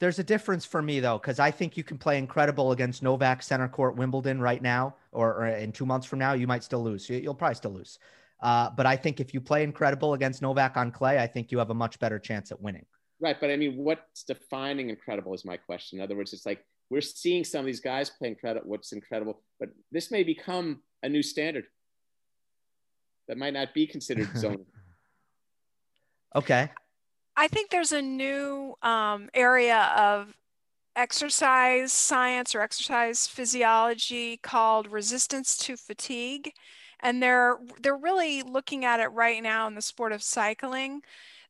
There's 0.00 0.18
a 0.18 0.24
difference 0.24 0.64
for 0.64 0.82
me 0.82 1.00
though, 1.00 1.18
because 1.18 1.38
I 1.40 1.50
think 1.50 1.76
you 1.76 1.84
can 1.84 1.98
play 1.98 2.18
incredible 2.18 2.72
against 2.72 3.02
Novak 3.02 3.42
center 3.42 3.68
court 3.68 3.96
Wimbledon 3.96 4.40
right 4.40 4.62
now, 4.62 4.94
or, 5.12 5.34
or 5.34 5.46
in 5.46 5.72
two 5.72 5.86
months 5.86 6.06
from 6.06 6.18
now, 6.18 6.34
you 6.34 6.46
might 6.46 6.62
still 6.62 6.82
lose. 6.82 7.08
You'll 7.08 7.34
probably 7.34 7.56
still 7.56 7.72
lose. 7.72 7.98
Uh, 8.40 8.70
but 8.70 8.86
I 8.86 8.96
think 8.96 9.18
if 9.18 9.34
you 9.34 9.40
play 9.40 9.64
incredible 9.64 10.14
against 10.14 10.42
Novak 10.42 10.76
on 10.76 10.92
clay, 10.92 11.18
I 11.18 11.26
think 11.26 11.50
you 11.50 11.58
have 11.58 11.70
a 11.70 11.74
much 11.74 11.98
better 11.98 12.20
chance 12.20 12.52
at 12.52 12.60
winning. 12.60 12.86
Right, 13.20 13.36
but 13.40 13.50
I 13.50 13.56
mean, 13.56 13.76
what's 13.76 14.22
defining 14.22 14.90
incredible 14.90 15.34
is 15.34 15.44
my 15.44 15.56
question. 15.56 15.98
In 15.98 16.04
other 16.04 16.14
words, 16.14 16.32
it's 16.32 16.46
like 16.46 16.64
we're 16.88 17.00
seeing 17.00 17.42
some 17.42 17.60
of 17.60 17.66
these 17.66 17.80
guys 17.80 18.10
play 18.10 18.28
incredible, 18.28 18.68
what's 18.68 18.92
incredible, 18.92 19.42
but 19.58 19.70
this 19.90 20.12
may 20.12 20.22
become 20.22 20.82
a 21.02 21.08
new 21.08 21.22
standard 21.22 21.64
that 23.26 23.36
might 23.36 23.52
not 23.52 23.74
be 23.74 23.86
considered 23.86 24.28
zone. 24.36 24.64
okay. 26.34 26.70
I 27.36 27.46
think 27.46 27.70
there's 27.70 27.92
a 27.92 28.02
new 28.02 28.74
um, 28.82 29.28
area 29.32 29.92
of 29.96 30.34
exercise 30.96 31.92
science 31.92 32.54
or 32.54 32.60
exercise 32.60 33.28
physiology 33.28 34.36
called 34.38 34.90
resistance 34.90 35.56
to 35.56 35.76
fatigue 35.76 36.52
and 37.00 37.22
they're 37.22 37.56
they're 37.80 37.96
really 37.96 38.42
looking 38.42 38.84
at 38.84 38.98
it 38.98 39.06
right 39.08 39.42
now 39.42 39.68
in 39.68 39.74
the 39.74 39.82
sport 39.82 40.12
of 40.12 40.22
cycling 40.22 41.00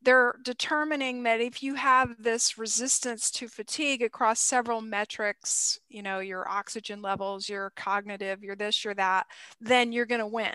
they're 0.03 0.35
determining 0.43 1.25
that 1.25 1.41
if 1.41 1.63
you 1.63 1.75
have 1.75 2.23
this 2.23 2.57
resistance 2.57 3.31
to 3.33 3.49
fatigue 3.49 4.03
across 4.03 4.41
several 4.41 4.81
metrics, 4.81 5.81
you 5.89 6.03
know, 6.03 6.21
your 6.21 6.49
oxygen 6.49 7.03
levels, 7.03 7.49
your 7.49 7.73
cognitive, 7.77 8.43
your 8.43 8.57
this, 8.57 8.85
your 8.85 8.95
that, 8.95 9.27
then 9.61 9.93
you're 9.93 10.07
going 10.07 10.21
to 10.21 10.27
win. 10.27 10.55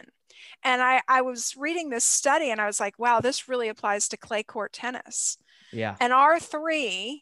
And 0.63 0.81
I, 0.81 1.01
I 1.07 1.21
was 1.21 1.55
reading 1.57 1.89
this 1.89 2.05
study 2.05 2.51
and 2.51 2.61
I 2.61 2.65
was 2.65 2.79
like, 2.79 2.97
wow, 2.97 3.19
this 3.19 3.49
really 3.49 3.69
applies 3.69 4.07
to 4.09 4.17
clay 4.17 4.43
court 4.43 4.73
tennis. 4.73 5.37
Yeah. 5.71 5.95
And 5.99 6.13
R3 6.13 7.21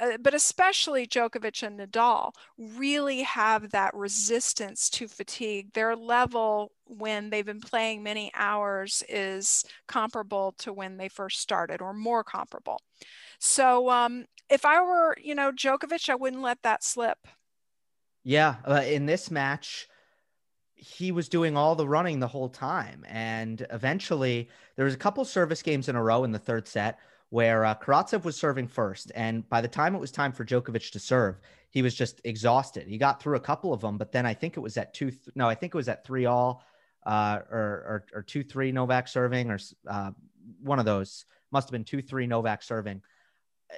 uh, 0.00 0.16
but 0.20 0.34
especially 0.34 1.06
Djokovic 1.06 1.62
and 1.62 1.78
Nadal, 1.78 2.32
really 2.58 3.22
have 3.22 3.70
that 3.70 3.94
resistance 3.94 4.88
to 4.90 5.08
fatigue. 5.08 5.72
Their 5.72 5.96
level 5.96 6.72
when 6.86 7.30
they've 7.30 7.46
been 7.46 7.60
playing 7.60 8.02
many 8.02 8.30
hours 8.34 9.02
is 9.08 9.64
comparable 9.88 10.54
to 10.58 10.72
when 10.72 10.96
they 10.96 11.08
first 11.08 11.40
started, 11.40 11.80
or 11.80 11.92
more 11.92 12.24
comparable. 12.24 12.80
So 13.38 13.90
um, 13.90 14.26
if 14.48 14.64
I 14.64 14.80
were, 14.82 15.16
you 15.20 15.34
know, 15.34 15.50
Djokovic, 15.52 16.08
I 16.08 16.14
wouldn't 16.14 16.42
let 16.42 16.62
that 16.62 16.84
slip. 16.84 17.18
Yeah, 18.24 18.56
uh, 18.66 18.82
in 18.86 19.06
this 19.06 19.30
match, 19.30 19.88
he 20.74 21.12
was 21.12 21.28
doing 21.28 21.56
all 21.56 21.74
the 21.74 21.86
running 21.86 22.20
the 22.20 22.28
whole 22.28 22.48
time, 22.48 23.04
and 23.08 23.66
eventually 23.70 24.48
there 24.76 24.84
was 24.84 24.94
a 24.94 24.98
couple 24.98 25.24
service 25.24 25.62
games 25.62 25.88
in 25.88 25.96
a 25.96 26.02
row 26.02 26.24
in 26.24 26.32
the 26.32 26.38
third 26.38 26.66
set 26.66 26.98
where 27.32 27.64
uh, 27.64 27.74
Karatsev 27.74 28.24
was 28.24 28.36
serving 28.36 28.68
first. 28.68 29.10
And 29.14 29.48
by 29.48 29.62
the 29.62 29.68
time 29.68 29.94
it 29.94 29.98
was 29.98 30.10
time 30.10 30.32
for 30.32 30.44
Djokovic 30.44 30.90
to 30.90 30.98
serve, 30.98 31.40
he 31.70 31.80
was 31.80 31.94
just 31.94 32.20
exhausted. 32.24 32.86
He 32.86 32.98
got 32.98 33.22
through 33.22 33.36
a 33.36 33.40
couple 33.40 33.72
of 33.72 33.80
them, 33.80 33.96
but 33.96 34.12
then 34.12 34.26
I 34.26 34.34
think 34.34 34.58
it 34.58 34.60
was 34.60 34.76
at 34.76 34.92
two, 34.92 35.10
th- 35.10 35.34
no, 35.34 35.48
I 35.48 35.54
think 35.54 35.74
it 35.74 35.78
was 35.78 35.88
at 35.88 36.04
three 36.04 36.26
all 36.26 36.62
uh, 37.06 37.38
or, 37.50 37.58
or, 37.58 38.04
or 38.16 38.22
two, 38.22 38.42
three 38.44 38.70
Novak 38.70 39.08
serving 39.08 39.50
or 39.50 39.58
uh, 39.88 40.10
one 40.62 40.78
of 40.78 40.84
those 40.84 41.24
must 41.50 41.68
have 41.68 41.72
been 41.72 41.84
two, 41.84 42.02
three 42.02 42.26
Novak 42.26 42.62
serving. 42.62 43.00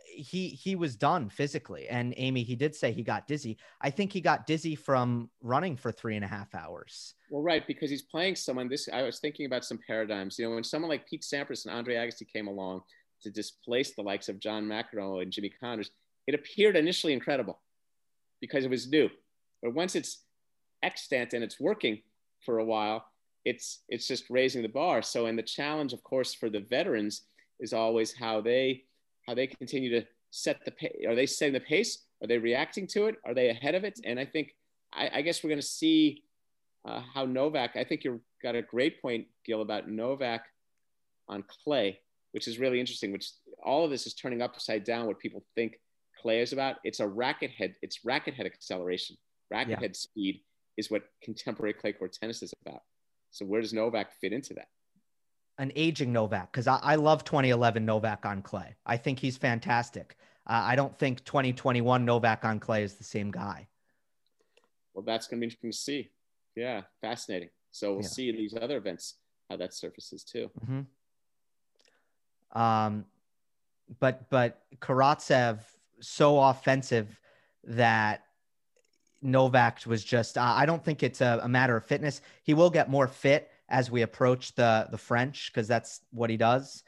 He 0.05 0.49
he 0.49 0.75
was 0.75 0.97
done 0.97 1.29
physically, 1.29 1.87
and 1.87 2.15
Amy 2.17 2.43
he 2.43 2.57
did 2.57 2.75
say 2.75 2.91
he 2.91 3.05
got 3.05 3.29
dizzy. 3.29 3.59
I 3.81 3.91
think 3.91 4.13
he 4.13 4.21
got 4.21 4.45
dizzy 4.45 4.75
from 4.75 5.31
running 5.41 5.77
for 5.77 5.93
three 5.93 6.17
and 6.17 6.25
a 6.25 6.29
half 6.29 6.53
hours. 6.53 7.15
Well, 7.31 7.43
right, 7.43 7.65
because 7.65 7.91
he's 7.91 8.03
playing 8.03 8.35
someone. 8.35 8.69
This 8.69 8.89
I 8.93 9.03
was 9.03 9.21
thinking 9.21 9.47
about 9.47 9.65
some 9.65 9.79
paradigms. 9.87 10.37
You 10.37 10.49
know, 10.49 10.57
when 10.57 10.65
someone 10.65 10.91
like 10.91 11.07
Pete 11.07 11.23
Sampras 11.23 11.65
and 11.65 11.73
Andre 11.73 11.95
Agassi 11.95 12.27
came 12.27 12.49
along, 12.49 12.83
to 13.25 13.31
displace 13.31 13.95
the 13.95 14.03
likes 14.03 14.29
of 14.29 14.39
John 14.39 14.65
McEnroe 14.65 15.23
and 15.23 15.33
Jimmy 15.33 15.51
Connors, 15.61 15.91
it 16.27 16.35
appeared 16.35 16.77
initially 16.77 17.13
incredible 17.13 17.61
because 18.41 18.65
it 18.65 18.71
was 18.71 18.89
new. 18.89 19.11
But 19.63 19.75
once 19.75 19.97
it's 19.97 20.23
extant 20.83 21.33
and 21.33 21.43
it's 21.43 21.59
working 21.59 22.01
for 22.45 22.59
a 22.59 22.65
while, 22.65 23.07
it's 23.45 23.81
it's 23.89 24.07
just 24.07 24.31
raising 24.31 24.63
the 24.63 24.69
bar. 24.69 25.03
So, 25.03 25.27
and 25.27 25.39
the 25.39 25.43
challenge, 25.43 25.93
of 25.93 26.03
course, 26.03 26.33
for 26.33 26.49
the 26.49 26.61
veterans 26.61 27.23
is 27.61 27.73
always 27.73 28.15
how 28.15 28.41
they 28.41 28.85
how 29.27 29.35
they 29.35 29.47
continue 29.47 29.91
to 29.91 30.07
set 30.31 30.65
the 30.65 30.71
pace. 30.71 31.05
Are 31.07 31.15
they 31.15 31.27
setting 31.27 31.55
the 31.55 31.61
pace? 31.61 32.05
Are 32.23 32.27
they 32.27 32.39
reacting 32.39 32.87
to 32.89 33.07
it? 33.07 33.17
Are 33.25 33.35
they 33.35 33.51
ahead 33.51 33.75
of 33.75 33.85
it? 33.85 34.01
And 34.05 34.19
I 34.19 34.25
think 34.25 34.55
I, 34.93 35.11
I 35.15 35.23
guess 35.23 35.43
we're 35.43 35.51
going 35.51 35.61
to 35.61 35.67
see 35.67 36.23
uh, 36.87 37.03
how 37.15 37.25
Novak. 37.25 37.77
I 37.77 37.85
think 37.85 38.05
you've 38.05 38.21
got 38.43 38.55
a 38.55 38.63
great 38.63 39.01
point, 39.01 39.27
Gil, 39.45 39.63
about 39.63 39.89
Novak 39.89 40.45
on 41.29 41.45
clay 41.65 41.99
which 42.35 42.49
is 42.49 42.59
really 42.59 42.81
interesting, 42.81 43.13
which 43.13 43.31
all 43.63 43.85
of 43.85 43.93
this 43.93 44.09
is 44.09 44.15
turning 44.15 44.43
upside 44.43 44.83
down 44.83 45.07
what 45.07 45.21
people 45.21 45.45
think 45.55 45.79
clay 46.21 46.41
is 46.41 46.53
about. 46.53 46.77
It's 46.83 46.99
a 46.99 47.07
racket 47.07 47.53
head, 47.53 47.77
it's 47.81 48.05
racket 48.05 48.35
head 48.35 48.45
acceleration. 48.45 49.17
Racket 49.53 49.71
yeah. 49.71 49.81
head 49.81 49.95
speed 49.95 50.41
is 50.77 50.91
what 50.91 51.05
contemporary 51.23 51.75
clay 51.75 51.93
court 51.93 52.13
tennis 52.13 52.43
is 52.43 52.53
about. 52.67 52.81
So 53.31 53.45
where 53.45 53.61
does 53.61 53.73
Novak 53.73 54.11
fit 54.21 54.33
into 54.33 54.53
that? 54.55 54.67
An 55.59 55.71
aging 55.77 56.13
Novak, 56.13 56.51
because 56.51 56.67
I, 56.67 56.81
I, 56.83 56.97
love 56.97 57.23
2011 57.23 57.87
Novak 57.87 58.27
on 58.27 58.43
clay. 58.43 58.75
I 58.85 58.97
think 58.97 59.21
he's 59.21 59.37
fantastic. 59.37 60.17
Uh, 60.45 60.61
I 60.65 60.75
don't 60.75 60.99
think 60.99 61.25
2021 61.25 62.05
Novak 62.05 62.45
on 62.45 62.59
clay 62.59 62.83
is 62.83 62.95
the 62.95 63.05
same 63.05 63.31
guy. 63.31 63.69
Well, 64.93 65.05
that's 65.05 65.29
going 65.29 65.39
to 65.39 65.41
be 65.41 65.47
interesting 65.47 65.71
to 65.71 65.77
see. 65.77 66.11
Yeah, 66.57 66.83
fascinating. 67.01 67.51
So 67.71 67.93
we'll 67.93 68.03
yeah. 68.03 68.09
see 68.09 68.29
in 68.29 68.37
these 68.37 68.57
other 68.61 68.77
events 68.77 69.15
how 69.49 69.57
that 69.59 69.73
surfaces 69.73 70.25
too. 70.25 70.51
Mm-hmm. 70.61 70.81
Um, 72.55 73.05
but 74.01 74.29
but 74.31 74.63
Karatsev 74.81 75.61
so 76.01 76.41
offensive 76.41 77.21
that 77.65 78.25
Novak 79.23 79.85
was 79.87 80.05
just. 80.05 80.37
Uh, 80.39 80.43
I 80.43 80.67
don't 80.67 80.85
think 80.85 81.03
it's 81.03 81.21
a, 81.21 81.41
a 81.43 81.49
matter 81.49 81.77
of 81.77 81.85
fitness. 81.85 82.21
He 82.43 82.55
will 82.55 82.71
get 82.71 82.91
more 82.91 83.09
fit 83.09 83.51
as 83.69 83.91
we 83.91 84.03
approach 84.03 84.55
the 84.55 84.89
the 84.91 84.99
French 84.99 85.51
because 85.53 85.69
that's 85.69 86.01
what 86.11 86.31
he 86.31 86.37
does. 86.37 86.83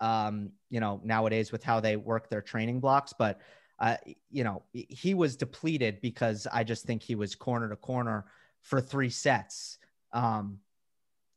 Um, 0.00 0.52
you 0.70 0.80
know, 0.80 1.00
nowadays 1.04 1.52
with 1.52 1.62
how 1.62 1.80
they 1.80 1.96
work 1.96 2.30
their 2.30 2.40
training 2.40 2.80
blocks, 2.80 3.12
but 3.12 3.40
uh, 3.80 3.96
you 4.30 4.44
know, 4.44 4.62
he 4.72 5.14
was 5.14 5.36
depleted 5.36 6.00
because 6.00 6.46
I 6.52 6.64
just 6.64 6.84
think 6.84 7.02
he 7.02 7.14
was 7.14 7.34
corner 7.34 7.68
to 7.68 7.76
corner 7.76 8.26
for 8.62 8.80
three 8.80 9.08
sets. 9.08 9.78
Um, 10.12 10.58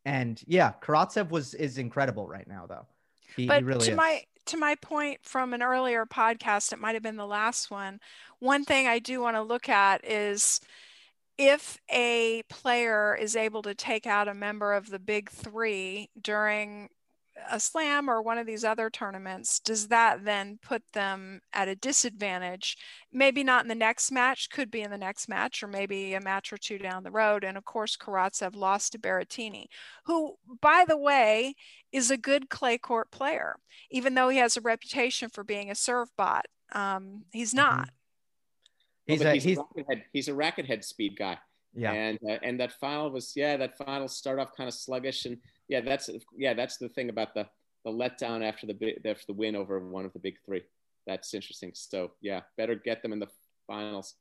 and 0.05 0.41
yeah, 0.45 0.73
Karatsev 0.81 1.29
was 1.29 1.53
is 1.53 1.77
incredible 1.77 2.27
right 2.27 2.47
now, 2.47 2.65
though. 2.67 2.85
He, 3.35 3.47
but 3.47 3.59
he 3.59 3.63
really 3.63 3.85
to 3.85 3.91
is. 3.91 3.97
my 3.97 4.21
to 4.45 4.57
my 4.57 4.75
point 4.75 5.19
from 5.23 5.53
an 5.53 5.63
earlier 5.63 6.05
podcast, 6.05 6.73
it 6.73 6.79
might 6.79 6.95
have 6.95 7.03
been 7.03 7.17
the 7.17 7.25
last 7.25 7.71
one. 7.71 7.99
One 8.39 8.65
thing 8.65 8.87
I 8.87 8.99
do 8.99 9.21
want 9.21 9.37
to 9.37 9.41
look 9.41 9.69
at 9.69 10.03
is 10.05 10.59
if 11.37 11.77
a 11.91 12.43
player 12.49 13.15
is 13.15 13.35
able 13.35 13.61
to 13.63 13.73
take 13.73 14.05
out 14.05 14.27
a 14.27 14.33
member 14.33 14.73
of 14.73 14.89
the 14.89 14.99
big 14.99 15.29
three 15.29 16.09
during 16.21 16.89
a 17.49 17.59
slam 17.59 18.09
or 18.09 18.21
one 18.21 18.37
of 18.37 18.45
these 18.45 18.63
other 18.63 18.89
tournaments, 18.89 19.59
does 19.59 19.87
that 19.89 20.25
then 20.25 20.59
put 20.61 20.83
them 20.93 21.41
at 21.53 21.67
a 21.67 21.75
disadvantage? 21.75 22.77
Maybe 23.11 23.43
not 23.43 23.63
in 23.63 23.69
the 23.69 23.75
next 23.75 24.11
match, 24.11 24.49
could 24.49 24.71
be 24.71 24.81
in 24.81 24.91
the 24.91 24.97
next 24.97 25.27
match, 25.27 25.63
or 25.63 25.67
maybe 25.67 26.13
a 26.13 26.21
match 26.21 26.51
or 26.51 26.57
two 26.57 26.77
down 26.77 27.03
the 27.03 27.11
road. 27.11 27.43
And 27.43 27.57
of 27.57 27.65
course, 27.65 27.97
Karatsev 27.97 28.55
lost 28.55 28.91
to 28.91 28.99
Berrettini, 28.99 29.65
who, 30.05 30.35
by 30.61 30.85
the 30.87 30.97
way, 30.97 31.55
is 31.91 32.11
a 32.11 32.17
good 32.17 32.49
clay 32.49 32.77
court 32.77 33.11
player, 33.11 33.55
even 33.91 34.15
though 34.15 34.29
he 34.29 34.37
has 34.37 34.57
a 34.57 34.61
reputation 34.61 35.29
for 35.29 35.43
being 35.43 35.69
a 35.71 35.75
serve 35.75 36.09
bot. 36.17 36.45
Um, 36.71 37.23
he's 37.31 37.53
mm-hmm. 37.53 37.77
not. 37.77 37.89
He's, 39.05 39.21
a, 39.21 39.33
he's, 39.33 39.43
he's, 39.43 39.57
a 39.57 39.61
racket 39.61 39.85
head, 39.89 40.03
he's 40.13 40.27
a 40.29 40.33
racket 40.33 40.65
head 40.65 40.85
speed 40.85 41.17
guy. 41.17 41.37
Yeah. 41.75 41.91
And 41.91 42.19
uh, 42.27 42.37
and 42.43 42.59
that 42.59 42.73
final 42.73 43.09
was 43.09 43.33
yeah 43.35 43.57
that 43.57 43.77
final 43.77 44.07
start 44.07 44.39
off 44.39 44.55
kind 44.55 44.67
of 44.67 44.73
sluggish 44.73 45.25
and 45.25 45.37
yeah 45.67 45.81
that's 45.81 46.09
yeah 46.37 46.53
that's 46.53 46.77
the 46.77 46.89
thing 46.89 47.09
about 47.09 47.33
the 47.33 47.47
the 47.85 47.91
letdown 47.91 48.47
after 48.47 48.67
the 48.67 48.95
after 49.05 49.25
the 49.27 49.33
win 49.33 49.55
over 49.55 49.79
one 49.79 50.05
of 50.05 50.13
the 50.13 50.19
big 50.19 50.37
three. 50.45 50.63
That's 51.05 51.33
interesting. 51.33 51.71
So 51.73 52.11
yeah, 52.21 52.41
better 52.57 52.75
get 52.75 53.01
them 53.01 53.13
in 53.13 53.19
the 53.19 53.27
finals. 53.67 54.15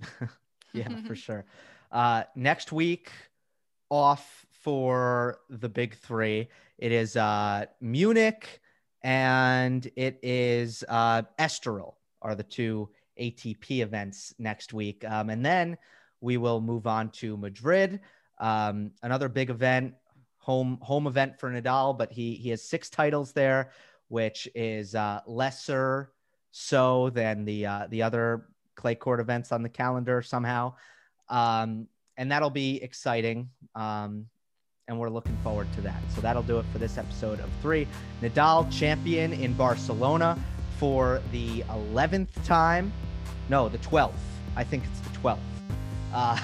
yeah, 0.72 0.88
for 1.06 1.14
sure. 1.14 1.44
Uh, 1.92 2.24
next 2.34 2.72
week 2.72 3.10
off 3.90 4.46
for 4.50 5.40
the 5.50 5.68
big 5.68 5.94
three. 5.96 6.48
It 6.78 6.92
is 6.92 7.16
uh, 7.16 7.66
Munich 7.80 8.60
and 9.02 9.88
it 9.96 10.18
is 10.22 10.82
uh, 10.88 11.22
Estoril 11.38 11.94
are 12.22 12.34
the 12.34 12.42
two 12.42 12.88
ATP 13.20 13.82
events 13.82 14.34
next 14.38 14.72
week. 14.72 15.04
Um, 15.06 15.28
and 15.28 15.44
then 15.44 15.76
we 16.20 16.38
will 16.38 16.60
move 16.60 16.86
on 16.86 17.10
to 17.10 17.36
Madrid, 17.36 18.00
um, 18.38 18.90
another 19.02 19.28
big 19.28 19.50
event, 19.50 19.94
home 20.44 20.78
home 20.82 21.06
event 21.06 21.40
for 21.40 21.50
Nadal, 21.50 21.96
but 21.96 22.12
he 22.12 22.34
he 22.34 22.50
has 22.50 22.62
six 22.62 22.90
titles 22.90 23.32
there, 23.32 23.70
which 24.08 24.46
is 24.54 24.94
uh, 24.94 25.20
lesser 25.26 26.12
so 26.52 27.10
than 27.10 27.46
the 27.46 27.66
uh, 27.66 27.86
the 27.88 28.02
other 28.02 28.46
clay 28.76 28.94
court 28.94 29.20
events 29.20 29.52
on 29.52 29.62
the 29.62 29.68
calendar 29.68 30.20
somehow. 30.20 30.74
Um, 31.30 31.88
and 32.16 32.30
that'll 32.30 32.50
be 32.50 32.82
exciting. 32.82 33.48
Um, 33.74 34.26
and 34.86 34.98
we're 34.98 35.08
looking 35.08 35.36
forward 35.38 35.72
to 35.74 35.80
that. 35.80 36.02
So 36.14 36.20
that'll 36.20 36.42
do 36.42 36.58
it 36.58 36.66
for 36.70 36.78
this 36.78 36.98
episode 36.98 37.40
of 37.40 37.48
three. 37.62 37.88
Nadal 38.20 38.70
champion 38.70 39.32
in 39.32 39.54
Barcelona 39.54 40.38
for 40.78 41.22
the 41.32 41.62
11th 41.62 42.28
time. 42.44 42.92
No, 43.48 43.70
the 43.70 43.78
12th. 43.78 44.12
I 44.56 44.62
think 44.62 44.84
it's 44.84 45.00
the 45.00 45.18
12th. 45.18 45.53
Uh, 46.14 46.38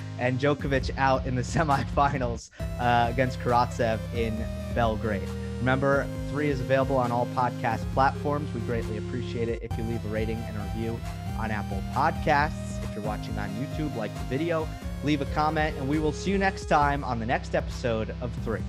and 0.18 0.38
Djokovic 0.38 0.96
out 0.96 1.26
in 1.26 1.34
the 1.34 1.42
semifinals 1.56 2.50
uh, 2.78 3.08
against 3.10 3.40
Karatsev 3.40 3.98
in 4.14 4.36
Belgrade. 4.74 5.28
Remember, 5.58 6.06
three 6.30 6.48
is 6.48 6.60
available 6.60 6.96
on 6.96 7.10
all 7.10 7.26
podcast 7.34 7.90
platforms. 7.92 8.52
We 8.54 8.60
greatly 8.60 8.98
appreciate 8.98 9.48
it 9.48 9.62
if 9.62 9.76
you 9.76 9.84
leave 9.84 10.04
a 10.04 10.08
rating 10.08 10.36
and 10.36 10.56
a 10.56 10.60
review 10.60 11.00
on 11.38 11.50
Apple 11.50 11.82
Podcasts. 11.92 12.82
If 12.84 12.94
you're 12.94 13.04
watching 13.04 13.36
on 13.38 13.50
YouTube, 13.50 13.94
like 13.96 14.14
the 14.14 14.24
video, 14.36 14.68
leave 15.02 15.20
a 15.22 15.26
comment, 15.26 15.76
and 15.76 15.88
we 15.88 15.98
will 15.98 16.12
see 16.12 16.30
you 16.30 16.38
next 16.38 16.66
time 16.66 17.02
on 17.04 17.18
the 17.18 17.26
next 17.26 17.54
episode 17.54 18.14
of 18.20 18.32
Three. 18.44 18.62